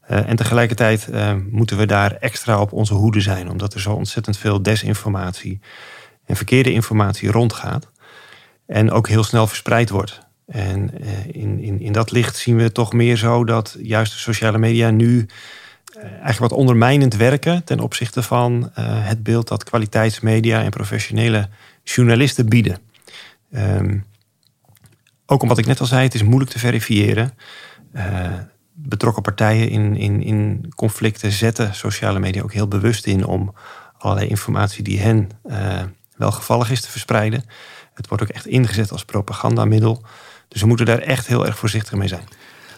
Eh, 0.00 0.28
en 0.28 0.36
tegelijkertijd 0.36 1.08
moeten 1.50 1.76
we 1.76 1.86
daar 1.86 2.12
extra 2.12 2.60
op 2.60 2.72
onze 2.72 2.94
hoede 2.94 3.20
zijn, 3.20 3.50
omdat 3.50 3.74
er 3.74 3.80
zo 3.80 3.92
ontzettend 3.92 4.36
veel 4.38 4.62
desinformatie 4.62 5.60
en 6.24 6.36
verkeerde 6.36 6.72
informatie 6.72 7.30
rondgaat. 7.30 7.90
En 8.66 8.90
ook 8.90 9.08
heel 9.08 9.24
snel 9.24 9.46
verspreid 9.46 9.90
wordt. 9.90 10.20
En 10.46 10.90
in, 11.32 11.60
in, 11.60 11.80
in 11.80 11.92
dat 11.92 12.10
licht 12.10 12.36
zien 12.36 12.56
we 12.56 12.72
toch 12.72 12.92
meer 12.92 13.16
zo 13.16 13.44
dat 13.44 13.76
juist 13.82 14.12
de 14.12 14.18
sociale 14.18 14.58
media 14.58 14.90
nu 14.90 15.26
eigenlijk 15.98 16.38
wat 16.38 16.52
ondermijnend 16.52 17.16
werken 17.16 17.64
ten 17.64 17.80
opzichte 17.80 18.22
van 18.22 18.70
het 18.74 19.22
beeld 19.22 19.48
dat 19.48 19.64
kwaliteitsmedia 19.64 20.62
en 20.62 20.70
professionele 20.70 21.48
journalisten 21.82 22.48
bieden. 22.48 22.78
Um, 23.52 24.04
ook 25.26 25.42
omdat 25.42 25.58
ik 25.58 25.66
net 25.66 25.80
al 25.80 25.86
zei, 25.86 26.02
het 26.02 26.14
is 26.14 26.22
moeilijk 26.22 26.50
te 26.50 26.58
verifiëren. 26.58 27.32
Uh, 27.94 28.32
betrokken 28.72 29.22
partijen 29.22 29.68
in, 29.68 29.96
in, 29.96 30.22
in 30.22 30.72
conflicten 30.76 31.32
zetten 31.32 31.74
sociale 31.74 32.18
media 32.18 32.42
ook 32.42 32.52
heel 32.52 32.68
bewust 32.68 33.06
in 33.06 33.24
om 33.24 33.54
allerlei 33.98 34.28
informatie 34.28 34.82
die 34.82 35.00
hen 35.00 35.30
uh, 35.46 35.82
wel 36.16 36.32
gevallig 36.32 36.70
is 36.70 36.80
te 36.80 36.90
verspreiden. 36.90 37.44
Het 37.94 38.08
wordt 38.08 38.22
ook 38.22 38.28
echt 38.28 38.46
ingezet 38.46 38.92
als 38.92 39.04
propagandamiddel. 39.04 40.04
Dus 40.48 40.60
we 40.60 40.66
moeten 40.66 40.86
daar 40.86 40.98
echt 40.98 41.26
heel 41.26 41.46
erg 41.46 41.58
voorzichtig 41.58 41.92
mee 41.92 42.08
zijn. 42.08 42.24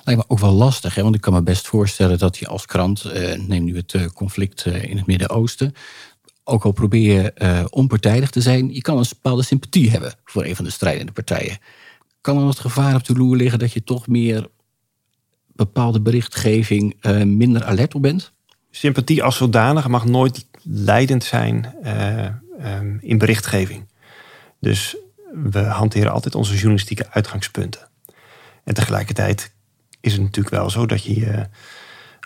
Lijkt 0.04 0.20
me 0.20 0.28
ook 0.28 0.38
wel 0.38 0.52
lastig, 0.52 0.94
hè? 0.94 1.02
want 1.02 1.14
ik 1.14 1.20
kan 1.20 1.32
me 1.32 1.42
best 1.42 1.66
voorstellen 1.66 2.18
dat 2.18 2.36
je 2.36 2.46
als 2.46 2.66
krant, 2.66 3.04
uh, 3.04 3.34
neem 3.38 3.64
nu 3.64 3.76
het 3.76 4.12
conflict 4.12 4.64
in 4.64 4.96
het 4.96 5.06
Midden-Oosten, 5.06 5.74
ook 6.44 6.64
al 6.64 6.72
probeer 6.72 7.22
je 7.22 7.32
uh, 7.36 7.64
onpartijdig 7.70 8.30
te 8.30 8.40
zijn, 8.40 8.74
je 8.74 8.80
kan 8.82 8.98
een 8.98 9.06
bepaalde 9.08 9.42
sympathie 9.42 9.90
hebben 9.90 10.14
voor 10.24 10.44
een 10.44 10.56
van 10.56 10.64
de 10.64 10.70
strijdende 10.70 11.12
partijen. 11.12 11.58
Kan 12.20 12.38
er 12.38 12.46
het 12.46 12.58
gevaar 12.58 12.94
op 12.94 13.04
de 13.04 13.14
loer 13.14 13.36
liggen 13.36 13.58
dat 13.58 13.72
je 13.72 13.84
toch 13.84 14.06
meer 14.06 14.48
bepaalde 15.46 16.00
berichtgeving 16.00 16.96
uh, 17.02 17.22
minder 17.22 17.64
alert 17.64 17.94
op 17.94 18.02
bent? 18.02 18.32
Sympathie 18.70 19.22
als 19.22 19.36
zodanig 19.36 19.88
mag 19.88 20.04
nooit 20.04 20.46
leidend 20.62 21.24
zijn 21.24 21.74
uh, 21.84 22.24
um, 22.78 22.98
in 23.00 23.18
berichtgeving. 23.18 23.88
Dus 24.60 24.96
we 25.32 25.58
hanteren 25.58 26.12
altijd 26.12 26.34
onze 26.34 26.54
journalistieke 26.54 27.10
uitgangspunten. 27.10 27.88
En 28.64 28.74
tegelijkertijd 28.74 29.52
is 30.02 30.12
het 30.12 30.22
natuurlijk 30.22 30.54
wel 30.54 30.70
zo 30.70 30.86
dat 30.86 31.04
je 31.04 31.48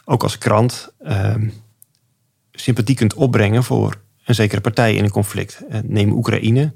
ook 0.04 0.22
als 0.22 0.38
krant 0.38 0.92
ehm, 1.02 1.48
sympathie 2.52 2.96
kunt 2.96 3.14
opbrengen 3.14 3.64
voor 3.64 4.00
een 4.24 4.34
zekere 4.34 4.60
partij 4.60 4.94
in 4.94 5.04
een 5.04 5.10
conflict. 5.10 5.62
Eh, 5.68 5.80
neem 5.84 6.12
Oekraïne. 6.12 6.72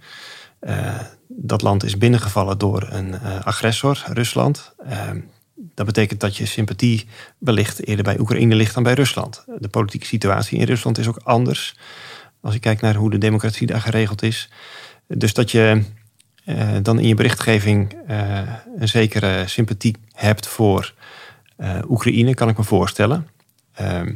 Uh, 0.61 1.01
dat 1.29 1.63
land 1.63 1.85
is 1.85 1.99
binnengevallen 1.99 2.59
door 2.59 2.89
een 2.91 3.21
agressor, 3.21 4.03
Rusland. 4.07 4.75
Uh, 4.87 5.11
dat 5.75 5.87
betekent 5.87 6.21
dat 6.21 6.37
je 6.37 6.47
sympathie 6.47 7.07
wellicht 7.39 7.87
eerder 7.87 8.05
bij 8.05 8.19
Oekraïne 8.19 8.55
ligt 8.55 8.75
dan 8.75 8.83
bij 8.83 8.93
Rusland. 8.93 9.45
De 9.59 9.69
politieke 9.69 10.07
situatie 10.07 10.59
in 10.59 10.67
Rusland 10.67 10.99
is 10.99 11.09
ook 11.09 11.21
anders. 11.23 11.77
Als 12.41 12.55
je 12.55 12.61
kijkt 12.61 12.81
naar 12.81 12.95
hoe 12.95 13.11
de 13.11 13.19
democratie 13.19 13.67
daar 13.67 13.81
geregeld 13.81 14.23
is. 14.23 14.51
Dus 15.07 15.35
dat 15.35 15.51
je 15.51 15.83
dan 16.83 16.99
in 16.99 17.09
je 17.09 17.15
berichtgeving 17.15 17.97
een 18.77 18.89
zekere 18.89 19.49
sympathie 19.49 19.97
hebt 20.13 20.47
voor 20.47 20.95
Oekraïne, 21.89 22.35
kan 22.35 22.49
ik 22.49 22.57
me 22.57 22.65
voorstellen. 22.65 23.29
Ehm, 23.73 24.15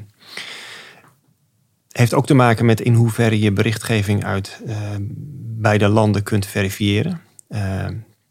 heeft 1.88 2.14
ook 2.14 2.26
te 2.26 2.34
maken 2.34 2.66
met 2.66 2.80
in 2.80 2.94
hoeverre 2.94 3.40
je 3.40 3.52
berichtgeving 3.52 4.24
uit 4.24 4.60
beide 5.64 5.88
landen 5.88 6.22
kunt 6.22 6.46
verifiëren. 6.46 7.20
Uh, 7.48 7.86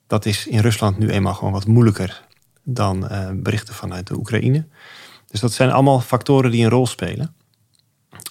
dat 0.07 0.25
is 0.25 0.47
in 0.47 0.59
Rusland 0.59 0.97
nu 0.97 1.09
eenmaal 1.09 1.33
gewoon 1.33 1.53
wat 1.53 1.67
moeilijker 1.67 2.23
dan 2.63 3.07
berichten 3.33 3.73
vanuit 3.73 4.07
de 4.07 4.17
Oekraïne. 4.17 4.65
Dus 5.27 5.39
dat 5.39 5.53
zijn 5.53 5.71
allemaal 5.71 5.99
factoren 5.99 6.51
die 6.51 6.63
een 6.63 6.69
rol 6.69 6.87
spelen. 6.87 7.35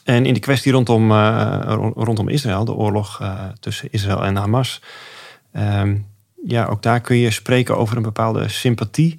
En 0.04 0.26
in 0.26 0.34
de 0.34 0.40
kwestie 0.40 0.72
rondom, 0.72 1.12
rondom 1.94 2.28
Israël, 2.28 2.64
de 2.64 2.74
oorlog 2.74 3.22
tussen 3.60 3.88
Israël 3.90 4.24
en 4.24 4.36
Hamas. 4.36 4.82
Ehm, 5.52 5.96
ja, 6.46 6.64
ook 6.64 6.82
daar 6.82 7.00
kun 7.00 7.16
je 7.16 7.30
spreken 7.30 7.76
over 7.76 7.96
een 7.96 8.02
bepaalde 8.02 8.48
sympathie. 8.48 9.18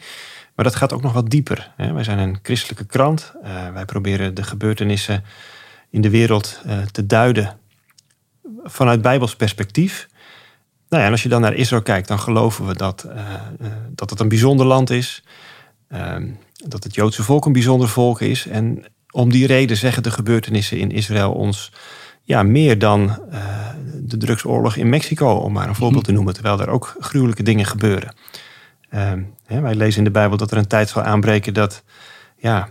Maar 0.56 0.66
dat 0.66 0.76
gaat 0.76 0.94
ook 0.94 1.02
nog 1.02 1.14
wat 1.14 1.30
dieper. 1.30 1.72
Hè. 1.78 1.94
Wij 1.94 2.04
zijn 2.04 2.20
een 2.20 2.40
christelijke 2.42 2.86
krant. 2.86 3.34
wij 3.74 3.86
proberen 3.86 4.34
de 4.34 4.44
gebeurtenissen 4.44 5.24
in 5.90 6.02
de 6.02 6.10
wereld 6.10 6.60
uh, 6.66 6.82
te 6.82 7.06
duiden 7.06 7.58
vanuit 8.64 9.02
Bijbels 9.02 9.36
perspectief. 9.36 10.08
Nou 10.90 11.02
ja, 11.02 11.08
en 11.08 11.12
als 11.12 11.24
je 11.24 11.30
dan 11.30 11.42
naar 11.42 11.54
Israël 11.54 11.82
kijkt, 11.82 12.08
dan 12.08 12.20
geloven 12.20 12.66
we 12.66 12.76
dat, 12.76 13.06
uh, 13.08 13.14
dat 13.90 14.10
het 14.10 14.20
een 14.20 14.28
bijzonder 14.28 14.66
land 14.66 14.90
is. 14.90 15.24
Ehm, 15.88 16.30
dat 16.54 16.84
het 16.84 16.96
Joodse 16.96 17.24
volk 17.24 17.46
een 17.46 17.54
bijzonder 17.54 17.90
volk 17.90 18.22
is. 18.22 18.48
En 18.48 18.86
om 19.12 19.32
die 19.32 19.48
reden 19.48 19.78
zeggen 19.78 20.04
de 20.04 20.12
gebeurtenissen 20.12 20.78
in 20.78 20.92
Israël 20.92 21.32
ons 21.32 21.72
ja, 22.22 22.44
meer 22.44 22.80
dan 22.80 23.20
de 24.06 24.18
drugsoorlog 24.18 24.76
in 24.76 24.90
Mexico, 24.90 25.30
om 25.30 25.54
maar 25.54 25.68
een 25.68 25.76
voorbeeld 25.76 26.04
te 26.04 26.12
noemen, 26.12 26.34
terwijl 26.34 26.60
er 26.60 26.70
ook 26.70 26.96
gruwelijke 27.00 27.44
dingen 27.44 27.66
gebeuren. 27.66 28.16
Ehm, 28.90 29.22
Wij 29.48 29.76
lezen 29.76 29.98
in 29.98 30.04
de 30.04 30.12
Bijbel 30.12 30.38
dat 30.38 30.52
er 30.52 30.58
een 30.58 30.68
tijd 30.68 30.90
zal 30.90 31.02
aanbreken 31.02 31.54
dat 31.54 31.84
ja, 32.38 32.70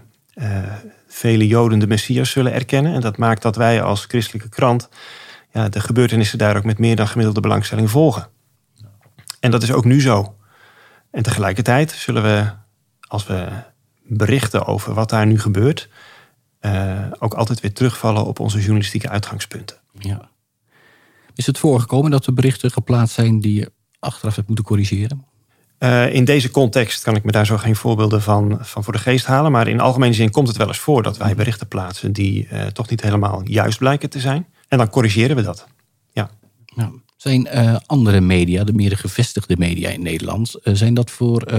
vele 1.06 1.46
Joden 1.46 1.78
de 1.78 1.86
Messias 1.86 2.30
zullen 2.30 2.52
erkennen. 2.52 2.94
En 2.94 3.00
dat 3.00 3.16
maakt 3.16 3.42
dat 3.42 3.56
wij 3.56 3.82
als 3.82 4.04
christelijke 4.04 4.48
krant 4.48 4.88
ja, 5.52 5.68
de 5.68 5.80
gebeurtenissen 5.80 6.38
daar 6.38 6.56
ook 6.56 6.64
met 6.64 6.78
meer 6.78 6.96
dan 6.96 7.08
gemiddelde 7.08 7.40
belangstelling 7.40 7.90
volgen. 7.90 8.28
En 9.40 9.50
dat 9.50 9.62
is 9.62 9.72
ook 9.72 9.84
nu 9.84 10.00
zo. 10.00 10.36
En 11.10 11.22
tegelijkertijd 11.22 11.90
zullen 11.90 12.22
we, 12.22 12.50
als 13.00 13.26
we 13.26 13.48
berichten 14.02 14.66
over 14.66 14.94
wat 14.94 15.10
daar 15.10 15.26
nu 15.26 15.38
gebeurt, 15.38 15.88
uh, 16.60 17.06
ook 17.18 17.34
altijd 17.34 17.60
weer 17.60 17.72
terugvallen 17.72 18.24
op 18.24 18.40
onze 18.40 18.58
journalistieke 18.58 19.08
uitgangspunten. 19.08 19.76
Ja. 19.98 20.30
Is 21.34 21.46
het 21.46 21.58
voorgekomen 21.58 22.10
dat 22.10 22.26
er 22.26 22.34
berichten 22.34 22.70
geplaatst 22.70 23.14
zijn 23.14 23.40
die 23.40 23.54
je 23.54 23.72
achteraf 23.98 24.34
hebt 24.34 24.46
moeten 24.46 24.64
corrigeren? 24.64 25.24
Uh, 25.78 26.14
in 26.14 26.24
deze 26.24 26.50
context 26.50 27.02
kan 27.02 27.16
ik 27.16 27.24
me 27.24 27.32
daar 27.32 27.46
zo 27.46 27.56
geen 27.56 27.76
voorbeelden 27.76 28.22
van, 28.22 28.58
van 28.60 28.84
voor 28.84 28.92
de 28.92 28.98
geest 28.98 29.26
halen. 29.26 29.52
Maar 29.52 29.68
in 29.68 29.80
algemene 29.80 30.12
zin 30.12 30.30
komt 30.30 30.48
het 30.48 30.56
wel 30.56 30.66
eens 30.66 30.78
voor 30.78 31.02
dat 31.02 31.16
wij 31.16 31.34
berichten 31.34 31.68
plaatsen 31.68 32.12
die 32.12 32.48
uh, 32.52 32.66
toch 32.66 32.90
niet 32.90 33.02
helemaal 33.02 33.40
juist 33.44 33.78
blijken 33.78 34.10
te 34.10 34.20
zijn. 34.20 34.46
En 34.68 34.78
dan 34.78 34.90
corrigeren 34.90 35.36
we 35.36 35.42
dat. 35.42 35.66
Ja. 36.12 36.30
Nou, 36.74 37.00
zijn 37.16 37.48
uh, 37.54 37.76
andere 37.86 38.20
media, 38.20 38.64
de 38.64 38.72
meer 38.72 38.96
gevestigde 38.96 39.56
media 39.58 39.90
in 39.90 40.02
Nederland, 40.02 40.54
zijn, 40.62 40.94
dat 40.94 41.10
voor, 41.10 41.52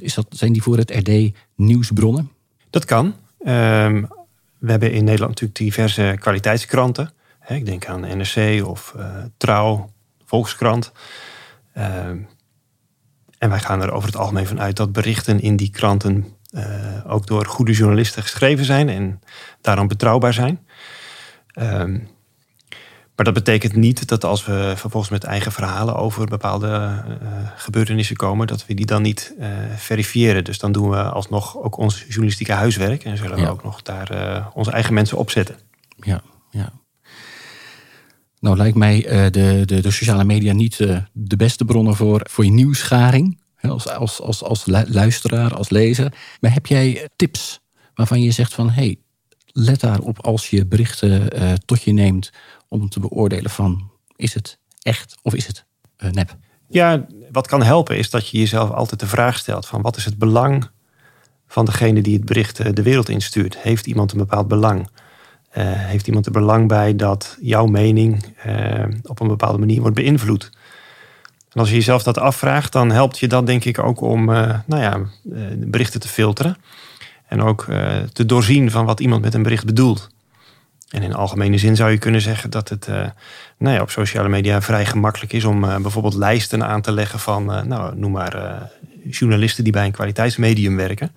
is 0.00 0.14
dat, 0.14 0.26
zijn 0.30 0.52
die 0.52 0.62
voor 0.62 0.76
het 0.76 0.90
RD 0.90 1.30
nieuwsbronnen? 1.56 2.30
Dat 2.70 2.84
kan. 2.84 3.14
Ehm, 3.38 4.04
we 4.58 4.70
hebben 4.70 4.92
in 4.92 5.04
Nederland 5.04 5.30
natuurlijk 5.30 5.58
diverse 5.58 6.16
kwaliteitskranten. 6.18 7.12
Ik 7.46 7.66
denk 7.66 7.86
aan 7.86 8.00
NRC 8.00 8.66
of 8.66 8.94
uh, 8.96 9.16
Trouw, 9.36 9.90
Volkskrant. 10.24 10.92
Ehm, 11.72 12.18
en 13.38 13.48
wij 13.48 13.60
gaan 13.60 13.82
er 13.82 13.92
over 13.92 14.08
het 14.08 14.18
algemeen 14.18 14.46
van 14.46 14.60
uit 14.60 14.76
dat 14.76 14.92
berichten 14.92 15.40
in 15.40 15.56
die 15.56 15.70
kranten 15.70 16.36
uh, 16.50 16.64
ook 17.06 17.26
door 17.26 17.46
goede 17.46 17.72
journalisten 17.72 18.22
geschreven 18.22 18.64
zijn 18.64 18.88
en 18.88 19.20
daarom 19.60 19.88
betrouwbaar 19.88 20.32
zijn. 20.32 20.66
Um, 21.54 22.08
maar 23.16 23.24
dat 23.24 23.34
betekent 23.34 23.74
niet 23.74 24.08
dat 24.08 24.24
als 24.24 24.44
we 24.44 24.72
vervolgens 24.76 25.12
met 25.12 25.24
eigen 25.24 25.52
verhalen 25.52 25.96
over 25.96 26.26
bepaalde 26.26 26.68
uh, 26.68 27.28
gebeurtenissen 27.56 28.16
komen, 28.16 28.46
dat 28.46 28.66
we 28.66 28.74
die 28.74 28.86
dan 28.86 29.02
niet 29.02 29.34
uh, 29.38 29.46
verifiëren. 29.76 30.44
Dus 30.44 30.58
dan 30.58 30.72
doen 30.72 30.90
we 30.90 31.02
alsnog 31.02 31.56
ook 31.56 31.76
ons 31.76 32.04
journalistieke 32.08 32.52
huiswerk 32.52 33.04
en 33.04 33.16
zullen 33.16 33.38
we 33.38 33.48
ook 33.48 33.64
nog 33.64 33.82
daar 33.82 34.50
onze 34.54 34.70
eigen 34.70 34.94
mensen 34.94 35.18
opzetten. 35.18 35.56
Ja, 35.96 36.22
ja. 36.50 36.72
Nou 38.42 38.56
lijkt 38.56 38.76
mij 38.76 39.00
de, 39.30 39.64
de, 39.66 39.80
de, 39.80 39.90
sociale 39.90 40.24
media 40.24 40.52
niet 40.52 40.76
de 41.12 41.36
beste 41.36 41.64
bronnen 41.64 41.96
voor, 41.96 42.20
voor 42.30 42.44
je 42.44 42.50
nieuwsgaring. 42.50 43.40
Als, 43.60 43.88
als, 43.88 44.20
als, 44.20 44.42
als 44.42 44.66
luisteraar, 44.86 45.54
als 45.54 45.70
lezer. 45.70 46.12
Maar 46.40 46.52
heb 46.52 46.66
jij 46.66 47.08
tips 47.16 47.60
waarvan 47.94 48.22
je 48.22 48.30
zegt 48.30 48.54
van 48.54 48.70
hey, 48.70 48.96
let 49.46 49.80
daarop 49.80 50.26
als 50.26 50.50
je 50.50 50.66
berichten 50.66 51.28
tot 51.64 51.82
je 51.82 51.92
neemt 51.92 52.30
om 52.68 52.88
te 52.88 53.00
beoordelen 53.00 53.50
van 53.50 53.90
is 54.16 54.34
het 54.34 54.58
echt 54.80 55.16
of 55.22 55.34
is 55.34 55.46
het 55.46 55.64
nep? 56.10 56.36
Ja, 56.72 57.06
wat 57.32 57.46
kan 57.46 57.62
helpen 57.62 57.96
is 57.96 58.10
dat 58.10 58.28
je 58.28 58.38
jezelf 58.38 58.70
altijd 58.70 59.00
de 59.00 59.06
vraag 59.06 59.38
stelt 59.38 59.66
van 59.66 59.82
wat 59.82 59.96
is 59.96 60.04
het 60.04 60.18
belang 60.18 60.70
van 61.46 61.64
degene 61.64 62.00
die 62.00 62.14
het 62.14 62.24
bericht 62.24 62.60
eh, 62.60 62.72
de 62.72 62.82
wereld 62.82 63.08
instuurt? 63.08 63.58
Heeft 63.58 63.86
iemand 63.86 64.12
een 64.12 64.18
bepaald 64.18 64.48
belang? 64.48 64.88
Uh, 65.58 65.64
heeft 65.66 66.06
iemand 66.06 66.26
er 66.26 66.32
belang 66.32 66.68
bij 66.68 66.96
dat 66.96 67.36
jouw 67.40 67.66
mening 67.66 68.24
uh, 68.46 68.84
op 69.02 69.20
een 69.20 69.28
bepaalde 69.28 69.58
manier 69.58 69.80
wordt 69.80 69.96
beïnvloed? 69.96 70.50
En 71.52 71.60
als 71.60 71.68
je 71.68 71.74
jezelf 71.74 72.02
dat 72.02 72.18
afvraagt, 72.18 72.72
dan 72.72 72.90
helpt 72.90 73.18
je 73.18 73.28
dat 73.28 73.46
denk 73.46 73.64
ik 73.64 73.78
ook 73.78 74.00
om 74.00 74.30
uh, 74.30 74.54
nou 74.66 74.82
ja, 74.82 75.00
berichten 75.56 76.00
te 76.00 76.08
filteren. 76.08 76.56
En 77.26 77.42
ook 77.42 77.64
te 78.12 78.26
doorzien 78.26 78.70
van 78.70 78.84
wat 78.84 79.00
iemand 79.00 79.22
met 79.22 79.34
een 79.34 79.42
bericht 79.42 79.64
bedoelt. 79.64 80.08
En 80.90 81.02
in 81.02 81.14
algemene 81.14 81.58
zin 81.58 81.76
zou 81.76 81.90
je 81.90 81.98
kunnen 81.98 82.20
zeggen 82.20 82.50
dat 82.50 82.68
het 82.68 82.86
nou 83.58 83.76
ja, 83.76 83.80
op 83.80 83.90
sociale 83.90 84.28
media 84.28 84.62
vrij 84.62 84.86
gemakkelijk 84.86 85.32
is 85.32 85.44
om 85.44 85.60
bijvoorbeeld 85.60 86.14
lijsten 86.14 86.64
aan 86.66 86.80
te 86.80 86.92
leggen 86.92 87.18
van, 87.18 87.44
nou, 87.44 87.96
noem 87.96 88.12
maar, 88.12 88.70
journalisten 89.10 89.64
die 89.64 89.72
bij 89.72 89.84
een 89.84 89.92
kwaliteitsmedium 89.92 90.76
werken. 90.76 91.12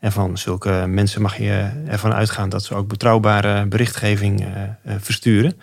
En 0.00 0.12
van 0.12 0.38
zulke 0.38 0.84
mensen 0.88 1.22
mag 1.22 1.36
je 1.36 1.82
ervan 1.86 2.12
uitgaan 2.12 2.48
dat 2.48 2.64
ze 2.64 2.74
ook 2.74 2.88
betrouwbare 2.88 3.66
berichtgeving 3.66 4.46
versturen. 4.84 5.60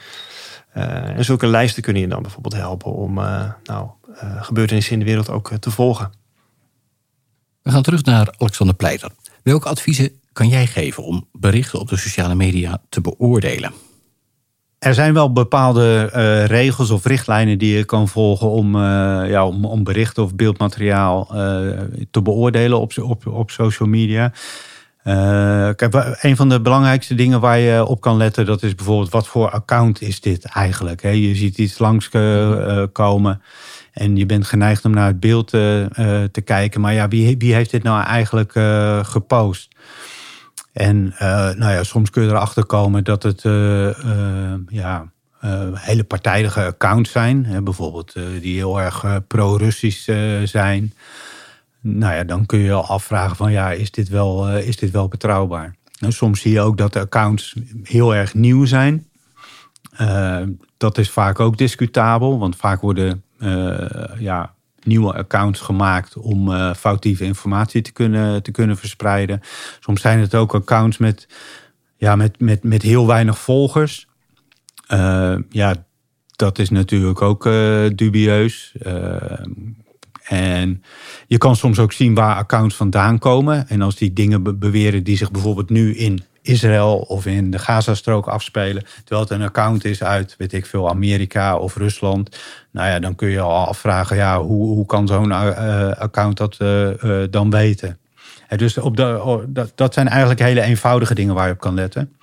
en 0.74 1.26
zulke 1.26 1.48
lijsten 1.48 1.84
kunnen 1.84 2.02
je 2.02 2.08
dan 2.08 2.22
bijvoorbeeld 2.22 2.56
helpen 2.56 2.94
om 2.94 3.14
nou, 3.64 3.90
gebeurtenissen 4.40 4.94
in 4.94 5.00
de 5.00 5.06
wereld 5.06 5.30
ook 5.30 5.52
te 5.60 5.72
volgen. 5.72 6.12
We 7.62 7.72
gaan 7.72 7.82
terug 7.82 8.04
naar 8.04 8.34
Alexander 8.38 8.76
Pleiter. 8.76 9.12
Welke 9.44 9.70
adviezen 9.70 10.22
kan 10.34 10.48
jij 10.48 10.68
geven 10.68 11.04
om 11.04 11.28
berichten 11.32 11.80
op 11.80 11.90
de 11.90 11.98
sociale 11.98 12.36
media 12.36 12.82
te 12.90 13.02
beoordelen? 13.02 13.72
Er 14.80 14.94
zijn 14.94 15.14
wel 15.14 15.34
bepaalde 15.34 16.12
uh, 16.16 16.46
regels 16.46 16.90
of 16.90 17.06
richtlijnen 17.06 17.58
die 17.58 17.78
je 17.78 17.86
kan 17.86 18.08
volgen 18.08 18.50
om, 18.50 18.76
uh, 18.76 18.82
ja, 19.30 19.46
om, 19.46 19.84
berichten 19.84 20.24
of 20.24 20.36
beeldmateriaal 20.36 21.28
uh, 21.32 21.80
te 22.12 22.22
beoordelen 22.22 22.80
op, 22.80 22.98
op, 22.98 23.28
op 23.28 23.52
social 23.52 23.90
media. 23.90 24.32
kijk, 25.74 26.18
een 26.22 26.36
van 26.36 26.50
de 26.50 26.62
belangrijkste 26.62 27.16
dingen 27.16 27.40
waar 27.40 27.60
je 27.60 27.86
op 27.86 28.02
kan 28.02 28.18
letten, 28.18 28.46
dat 28.46 28.64
is 28.64 28.76
bijvoorbeeld 28.76 29.10
wat 29.10 29.28
voor 29.28 29.50
account 29.50 30.02
is 30.02 30.22
dit 30.22 30.46
eigenlijk? 30.46 31.02
Hè? 31.02 31.10
Je 31.10 31.36
ziet 31.36 31.58
iets 31.58 31.78
langskomen 31.78 33.42
en 33.92 34.16
je 34.16 34.26
bent 34.26 34.46
geneigd 34.46 34.86
om 34.86 34.92
naar 34.92 35.08
het 35.08 35.20
beeld 35.20 35.50
te 35.50 36.42
kijken. 36.44 36.82
Maar 36.82 36.94
ja, 36.94 37.08
wie, 37.08 37.38
wie 37.38 37.54
heeft 37.54 37.72
dit 37.72 37.84
nou 37.84 38.04
eigenlijk 38.04 38.52
gepost? 39.08 39.76
En 40.78 41.06
uh, 41.14 41.20
nou 41.54 41.72
ja, 41.72 41.84
soms 41.84 42.10
kun 42.10 42.24
je 42.24 42.30
erachter 42.30 42.66
komen 42.66 43.04
dat 43.04 43.24
het 43.24 43.44
uh, 43.44 43.88
uh, 43.88 44.54
ja, 44.68 45.12
hele 45.74 46.04
partijdige 46.04 46.66
accounts 46.66 47.12
zijn. 47.12 47.64
Bijvoorbeeld 47.64 48.14
die 48.42 48.56
heel 48.56 48.82
erg 48.82 49.06
pro-Russisch 49.28 50.10
zijn. 50.44 50.94
Nou 51.82 52.14
ja, 52.14 52.24
dan 52.24 52.46
kun 52.46 52.60
je 52.60 52.72
al 52.72 52.86
afvragen 52.86 53.36
van 53.36 53.52
ja, 53.52 53.72
is 53.72 53.92
dit 53.92 54.10
wel, 54.10 54.58
is 54.58 54.78
dit 54.78 54.92
wel 54.92 55.08
betrouwbaar? 55.08 55.76
En 56.00 56.14
soms 56.14 56.42
zie 56.42 56.52
je 56.52 56.62
ook 56.62 56.78
dat 56.78 56.94
de 56.94 57.00
accounts 57.00 57.56
heel 57.84 58.16
erg 58.16 58.34
nieuw 58.34 58.66
zijn. 58.66 59.08
dat 60.78 60.98
is 60.98 61.10
vaak 61.10 61.40
ook 61.40 61.58
discutabel, 61.58 62.40
want 62.40 62.56
vaak 62.56 62.82
worden 62.82 63.24
ja, 64.18 64.54
nieuwe 64.88 65.14
accounts 65.14 65.60
gemaakt 65.60 66.18
om 66.18 66.50
uh, 66.50 66.74
foutieve 66.74 67.24
informatie 67.24 67.82
te 67.82 67.92
kunnen, 67.92 68.44
te 68.44 68.52
kunnen 68.52 68.78
verspreiden. 68.78 69.42
Soms 69.80 70.02
zijn 70.02 70.20
het 70.20 70.36
ook 70.36 70.56
accounts 70.56 70.98
met, 70.98 71.28
ja, 71.98 72.16
met, 72.16 72.40
met, 72.40 72.64
met 72.64 72.82
heel 72.82 73.08
weinig 73.08 73.40
volgers. 73.40 74.08
Uh, 74.92 75.36
ja, 75.50 75.86
dat 76.36 76.60
is 76.60 76.70
natuurlijk 76.70 77.22
ook 77.22 77.46
uh, 77.46 77.86
dubieus. 77.96 78.76
en 80.24 80.84
je 81.28 81.38
kan 81.38 81.56
soms 81.56 81.80
ook 81.80 81.92
zien 81.92 82.14
waar 82.14 82.36
accounts 82.36 82.76
vandaan 82.76 83.20
komen. 83.20 83.68
En 83.70 83.82
als 83.82 83.96
die 83.96 84.14
dingen 84.14 84.60
beweren 84.60 85.04
die 85.04 85.18
zich 85.18 85.32
bijvoorbeeld 85.32 85.70
nu 85.70 85.96
in 85.96 86.24
Israël 86.48 86.98
of 86.98 87.26
in 87.26 87.52
de 87.52 87.60
Gazastrook 87.60 88.28
afspelen. 88.28 88.84
Terwijl 89.04 89.22
het 89.22 89.30
een 89.30 89.42
account 89.42 89.86
is 89.86 90.04
uit, 90.04 90.36
weet 90.38 90.54
ik 90.54 90.66
veel, 90.66 90.90
Amerika 90.90 91.58
of 91.58 91.76
Rusland. 91.76 92.38
Nou 92.72 92.90
ja, 92.90 93.00
dan 93.00 93.16
kun 93.16 93.30
je 93.30 93.40
al 93.40 93.68
afvragen, 93.68 94.16
ja, 94.16 94.42
hoe, 94.42 94.68
hoe 94.68 94.86
kan 94.86 95.08
zo'n 95.08 95.30
uh, 95.30 95.92
account 95.92 96.38
dat 96.38 96.58
uh, 96.62 97.24
dan 97.30 97.50
weten? 97.50 98.00
dus 98.56 98.78
op 98.78 98.98
de, 98.98 99.44
dat, 99.48 99.72
dat 99.76 99.94
zijn 99.94 100.08
eigenlijk 100.08 100.40
hele 100.40 100.62
eenvoudige 100.62 101.16
dingen 101.16 101.36
waar 101.36 101.48
je 101.48 101.54
op 101.54 101.60
kan 101.60 101.74
letten. 101.74 102.16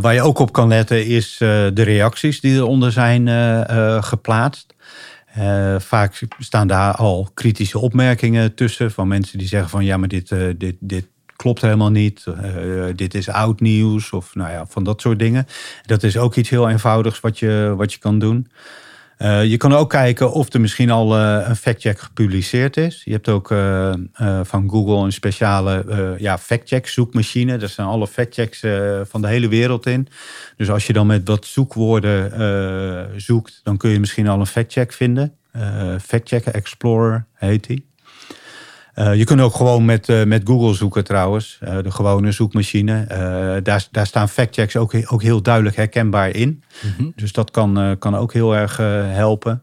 waar 0.00 0.14
je 0.14 0.22
ook 0.22 0.38
op 0.38 0.52
kan 0.52 0.68
letten 0.68 1.06
is 1.06 1.36
de 1.38 1.82
reacties 1.82 2.40
die 2.40 2.54
eronder 2.54 2.92
zijn 2.92 3.28
geplaatst. 4.04 4.74
vaak 5.78 6.20
staan 6.38 6.66
daar 6.66 6.94
al 6.94 7.30
kritische 7.34 7.78
opmerkingen 7.78 8.54
tussen 8.54 8.90
van 8.90 9.08
mensen 9.08 9.38
die 9.38 9.48
zeggen 9.48 9.70
van 9.70 9.84
ja, 9.84 9.96
maar 9.96 10.08
dit, 10.08 10.28
dit, 10.58 10.76
dit 10.80 11.06
klopt 11.42 11.60
helemaal 11.60 11.90
niet. 11.90 12.24
Uh, 12.28 12.84
dit 12.94 13.14
is 13.14 13.28
oud 13.28 13.60
nieuws 13.60 14.10
of 14.10 14.34
nou 14.34 14.50
ja, 14.50 14.66
van 14.68 14.84
dat 14.84 15.00
soort 15.00 15.18
dingen. 15.18 15.46
Dat 15.86 16.02
is 16.02 16.16
ook 16.16 16.34
iets 16.34 16.48
heel 16.50 16.68
eenvoudigs 16.68 17.20
wat 17.20 17.38
je, 17.38 17.74
wat 17.76 17.92
je 17.92 17.98
kan 17.98 18.18
doen. 18.18 18.48
Uh, 19.18 19.44
je 19.44 19.56
kan 19.56 19.72
ook 19.72 19.90
kijken 19.90 20.32
of 20.32 20.52
er 20.52 20.60
misschien 20.60 20.90
al 20.90 21.16
een 21.18 21.56
factcheck 21.56 21.98
gepubliceerd 21.98 22.76
is. 22.76 23.02
Je 23.04 23.12
hebt 23.12 23.28
ook 23.28 23.48
van 24.42 24.70
Google 24.70 25.04
een 25.04 25.12
speciale 25.12 25.84
ja, 26.18 26.38
factcheck 26.38 26.86
zoekmachine. 26.86 27.56
Daar 27.56 27.68
zijn 27.68 27.86
alle 27.86 28.06
factchecks 28.06 28.60
van 29.02 29.20
de 29.22 29.28
hele 29.28 29.48
wereld 29.48 29.86
in. 29.86 30.08
Dus 30.56 30.70
als 30.70 30.86
je 30.86 30.92
dan 30.92 31.06
met 31.06 31.28
wat 31.28 31.46
zoekwoorden 31.46 33.20
zoekt, 33.20 33.60
dan 33.62 33.76
kun 33.76 33.90
je 33.90 34.00
misschien 34.00 34.28
al 34.28 34.40
een 34.40 34.46
factcheck 34.46 34.92
vinden. 34.92 35.34
Factcheck 36.00 36.46
Explorer 36.46 37.26
heet 37.34 37.66
die. 37.66 37.91
Uh, 38.94 39.14
je 39.14 39.24
kunt 39.24 39.40
ook 39.40 39.54
gewoon 39.54 39.84
met, 39.84 40.08
uh, 40.08 40.24
met 40.24 40.42
Google 40.44 40.74
zoeken 40.74 41.04
trouwens, 41.04 41.58
uh, 41.62 41.76
de 41.82 41.90
gewone 41.90 42.32
zoekmachine. 42.32 43.06
daar, 43.62 43.86
daar 43.90 44.06
staan 44.06 44.28
factchecks 44.28 44.76
ook, 44.76 44.94
ook 45.06 45.22
heel 45.22 45.42
duidelijk 45.42 45.76
herkenbaar 45.76 46.30
in. 46.30 46.62
Mm 46.82 46.94
-hmm. 46.96 47.12
Dus 47.16 47.32
dat 47.32 47.50
kan, 47.50 47.96
kan 47.98 48.16
ook 48.16 48.32
heel 48.32 48.56
erg 48.56 48.76
helpen. 49.12 49.62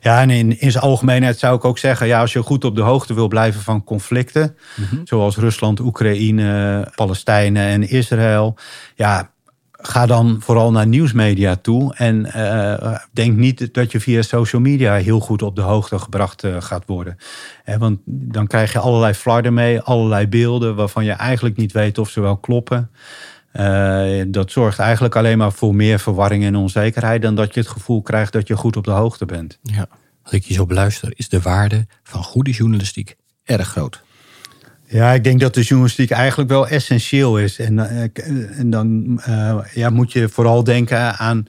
Ja, 0.00 0.20
en 0.20 0.30
in, 0.30 0.60
in 0.60 0.70
zijn 0.70 0.84
algemeenheid 0.84 1.38
zou 1.38 1.56
ik 1.56 1.64
ook 1.64 1.78
zeggen, 1.78 2.06
ja, 2.06 2.20
als 2.20 2.32
je 2.32 2.42
goed 2.42 2.64
op 2.64 2.76
de 2.76 2.82
hoogte 2.82 3.14
wil 3.14 3.28
blijven 3.28 3.60
van 3.60 3.84
conflicten, 3.84 4.56
zoals 5.04 5.36
Rusland, 5.36 5.80
Oekraïne, 5.80 6.92
Palestijnen 6.94 7.62
en 7.62 7.88
Israël, 7.88 8.56
ja, 8.94 9.30
ga 9.86 10.06
dan 10.06 10.36
vooral 10.40 10.70
naar 10.70 10.86
nieuwsmedia 10.86 11.56
toe. 11.56 11.94
En 11.94 12.26
uh, 12.36 12.98
denk 13.12 13.36
niet 13.36 13.74
dat 13.74 13.92
je 13.92 14.00
via 14.00 14.22
social 14.22 14.62
media 14.62 14.94
heel 14.94 15.20
goed 15.20 15.42
op 15.42 15.56
de 15.56 15.62
hoogte 15.62 15.98
gebracht 15.98 16.44
uh, 16.44 16.56
gaat 16.60 16.84
worden. 16.86 17.16
Eh, 17.64 17.76
want 17.76 17.98
dan 18.04 18.46
krijg 18.46 18.72
je 18.72 18.78
allerlei 18.78 19.14
flarden 19.14 19.54
mee, 19.54 19.80
allerlei 19.80 20.26
beelden 20.26 20.74
waarvan 20.74 21.04
je 21.04 21.12
eigenlijk 21.12 21.56
niet 21.56 21.72
weet 21.72 21.98
of 21.98 22.10
ze 22.10 22.20
wel 22.20 22.36
kloppen. 22.36 22.90
Uh, 23.52 24.24
dat 24.28 24.50
zorgt 24.50 24.78
eigenlijk 24.78 25.16
alleen 25.16 25.38
maar 25.38 25.52
voor 25.52 25.74
meer 25.74 25.98
verwarring 25.98 26.44
en 26.44 26.56
onzekerheid 26.56 27.22
dan 27.22 27.34
dat 27.34 27.54
je 27.54 27.60
het 27.60 27.68
gevoel 27.68 28.02
krijgt 28.02 28.32
dat 28.32 28.48
je 28.48 28.56
goed 28.56 28.76
op 28.76 28.84
de 28.84 28.90
hoogte 28.90 29.24
bent. 29.24 29.58
Ja, 29.62 29.88
als 30.22 30.32
ik 30.32 30.44
je 30.44 30.54
zo 30.54 30.66
beluister, 30.66 31.12
is 31.14 31.28
de 31.28 31.40
waarde 31.40 31.86
van 32.02 32.22
goede 32.22 32.50
journalistiek 32.50 33.16
erg 33.44 33.68
groot. 33.68 34.02
Ja, 34.88 35.12
ik 35.12 35.24
denk 35.24 35.40
dat 35.40 35.54
de 35.54 35.62
journalistiek 35.62 36.10
eigenlijk 36.10 36.50
wel 36.50 36.68
essentieel 36.68 37.38
is. 37.38 37.58
En, 37.58 37.74
uh, 37.74 38.58
en 38.58 38.70
dan 38.70 39.20
uh, 39.28 39.58
ja, 39.74 39.90
moet 39.90 40.12
je 40.12 40.28
vooral 40.28 40.64
denken 40.64 41.16
aan 41.16 41.46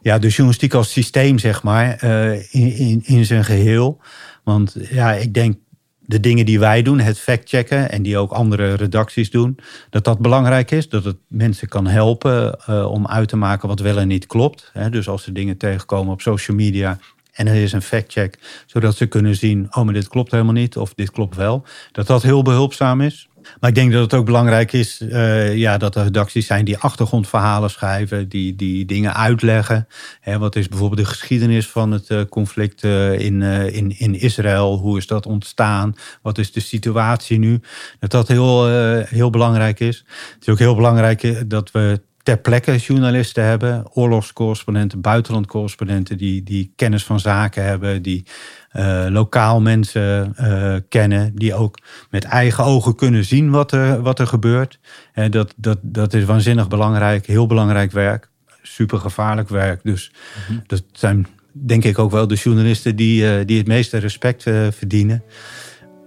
ja, 0.00 0.18
de 0.18 0.28
journalistiek 0.28 0.74
als 0.74 0.92
systeem, 0.92 1.38
zeg 1.38 1.62
maar, 1.62 2.02
in, 2.50 2.76
in, 2.76 3.02
in 3.04 3.24
zijn 3.24 3.44
geheel. 3.44 4.00
Want 4.42 4.76
ja, 4.90 5.12
ik 5.12 5.34
denk 5.34 5.56
de 6.00 6.20
dingen 6.20 6.46
die 6.46 6.58
wij 6.58 6.82
doen, 6.82 6.98
het 6.98 7.18
factchecken 7.18 7.90
en 7.90 8.02
die 8.02 8.18
ook 8.18 8.30
andere 8.30 8.74
redacties 8.74 9.30
doen, 9.30 9.58
dat 9.90 10.04
dat 10.04 10.18
belangrijk 10.18 10.70
is. 10.70 10.88
Dat 10.88 11.04
het 11.04 11.16
mensen 11.28 11.68
kan 11.68 11.86
helpen 11.86 12.68
om 12.88 13.06
uit 13.06 13.28
te 13.28 13.36
maken 13.36 13.68
wat 13.68 13.80
wel 13.80 13.98
en 13.98 14.08
niet 14.08 14.26
klopt. 14.26 14.72
Dus 14.90 15.08
als 15.08 15.22
ze 15.22 15.32
dingen 15.32 15.56
tegenkomen 15.56 16.12
op 16.12 16.20
social 16.20 16.56
media 16.56 16.98
en 17.34 17.46
er 17.46 17.54
is 17.54 17.72
een 17.72 17.82
factcheck, 17.82 18.38
zodat 18.66 18.96
ze 18.96 19.06
kunnen 19.06 19.36
zien, 19.36 19.66
oh 19.70 19.84
maar 19.84 19.94
dit 19.94 20.08
klopt 20.08 20.30
helemaal 20.30 20.52
niet 20.52 20.76
of 20.76 20.94
dit 20.94 21.10
klopt 21.10 21.36
wel. 21.36 21.64
Dat 21.92 22.06
dat 22.06 22.22
heel 22.22 22.42
behulpzaam 22.42 23.00
is. 23.00 23.28
Maar 23.60 23.70
ik 23.70 23.76
denk 23.76 23.92
dat 23.92 24.02
het 24.02 24.14
ook 24.14 24.24
belangrijk 24.24 24.72
is 24.72 25.00
uh, 25.00 25.56
ja, 25.56 25.78
dat 25.78 25.96
er 25.96 26.02
redacties 26.02 26.46
zijn 26.46 26.64
die 26.64 26.78
achtergrondverhalen 26.78 27.70
schrijven, 27.70 28.28
die, 28.28 28.56
die 28.56 28.84
dingen 28.84 29.14
uitleggen. 29.14 29.88
Hè, 30.20 30.38
wat 30.38 30.56
is 30.56 30.68
bijvoorbeeld 30.68 31.00
de 31.00 31.06
geschiedenis 31.06 31.68
van 31.68 31.90
het 31.90 32.10
uh, 32.10 32.20
conflict 32.28 32.84
uh, 32.84 33.18
in, 33.18 33.42
in, 33.42 33.98
in 33.98 34.20
Israël? 34.20 34.78
Hoe 34.78 34.98
is 34.98 35.06
dat 35.06 35.26
ontstaan? 35.26 35.94
Wat 36.22 36.38
is 36.38 36.52
de 36.52 36.60
situatie 36.60 37.38
nu? 37.38 37.60
Dat 37.98 38.10
dat 38.10 38.28
heel, 38.28 38.68
heel 39.04 39.30
belangrijk 39.30 39.80
is. 39.80 40.04
Het 40.34 40.42
is 40.42 40.48
ook 40.48 40.58
heel 40.58 40.74
belangrijk 40.74 41.50
dat 41.50 41.70
we 41.70 42.00
ter 42.24 42.38
plekke 42.38 42.76
journalisten 42.76 43.44
hebben, 43.44 43.84
oorlogscorrespondenten, 43.92 45.00
buitenlandcorrespondenten 45.00 46.18
die, 46.18 46.42
die 46.42 46.72
kennis 46.76 47.04
van 47.04 47.20
zaken 47.20 47.64
hebben, 47.64 48.02
die 48.02 48.24
uh, 48.72 49.06
lokaal 49.08 49.60
mensen 49.60 50.34
uh, 50.40 50.76
kennen, 50.88 51.34
die 51.34 51.54
ook 51.54 51.78
met 52.10 52.24
eigen 52.24 52.64
ogen 52.64 52.94
kunnen 52.94 53.24
zien 53.24 53.50
wat 53.50 53.72
er, 53.72 54.02
wat 54.02 54.18
er 54.18 54.26
gebeurt. 54.26 54.78
En 55.12 55.30
dat, 55.30 55.54
dat, 55.56 55.78
dat 55.82 56.14
is 56.14 56.24
waanzinnig 56.24 56.68
belangrijk, 56.68 57.26
heel 57.26 57.46
belangrijk 57.46 57.92
werk, 57.92 58.28
super 58.62 58.98
gevaarlijk 58.98 59.48
werk. 59.48 59.80
Dus 59.82 60.12
mm 60.12 60.42
-hmm. 60.46 60.62
dat 60.66 60.82
zijn 60.92 61.26
denk 61.52 61.84
ik 61.84 61.98
ook 61.98 62.10
wel 62.10 62.26
de 62.26 62.34
journalisten 62.34 62.96
die, 62.96 63.22
uh, 63.22 63.46
die 63.46 63.58
het 63.58 63.66
meeste 63.66 63.98
respect 63.98 64.42
verdienen. 64.70 65.22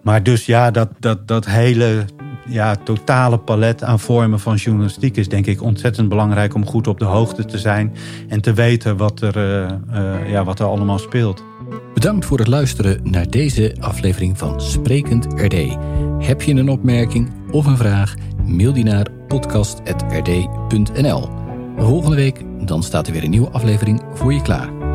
Maar 0.07 0.23
dus 0.23 0.45
ja, 0.45 0.71
dat, 0.71 0.89
dat, 0.99 1.27
dat 1.27 1.45
hele 1.45 2.05
ja, 2.49 2.75
totale 2.75 3.37
palet 3.37 3.83
aan 3.83 3.99
vormen 3.99 4.39
van 4.39 4.55
journalistiek 4.55 5.17
is 5.17 5.29
denk 5.29 5.45
ik 5.45 5.61
ontzettend 5.61 6.09
belangrijk 6.09 6.53
om 6.53 6.65
goed 6.65 6.87
op 6.87 6.99
de 6.99 7.05
hoogte 7.05 7.45
te 7.45 7.57
zijn 7.57 7.95
en 8.27 8.41
te 8.41 8.53
weten 8.53 8.97
wat 8.97 9.21
er, 9.21 9.37
uh, 9.37 9.67
uh, 9.93 10.31
ja, 10.31 10.43
wat 10.43 10.59
er 10.59 10.65
allemaal 10.65 10.99
speelt. 10.99 11.43
Bedankt 11.93 12.25
voor 12.25 12.37
het 12.37 12.47
luisteren 12.47 12.99
naar 13.03 13.29
deze 13.29 13.75
aflevering 13.79 14.37
van 14.37 14.61
Sprekend 14.61 15.27
RD. 15.35 15.77
Heb 16.19 16.41
je 16.41 16.53
een 16.53 16.69
opmerking 16.69 17.31
of 17.51 17.65
een 17.65 17.77
vraag? 17.77 18.13
Mail 18.43 18.73
die 18.73 18.83
naar 18.83 19.07
podcast.rd.nl. 19.27 21.29
Volgende 21.77 22.15
week 22.15 22.43
dan 22.65 22.83
staat 22.83 23.07
er 23.07 23.13
weer 23.13 23.23
een 23.23 23.29
nieuwe 23.29 23.49
aflevering 23.49 24.01
voor 24.13 24.33
je 24.33 24.41
klaar. 24.41 24.86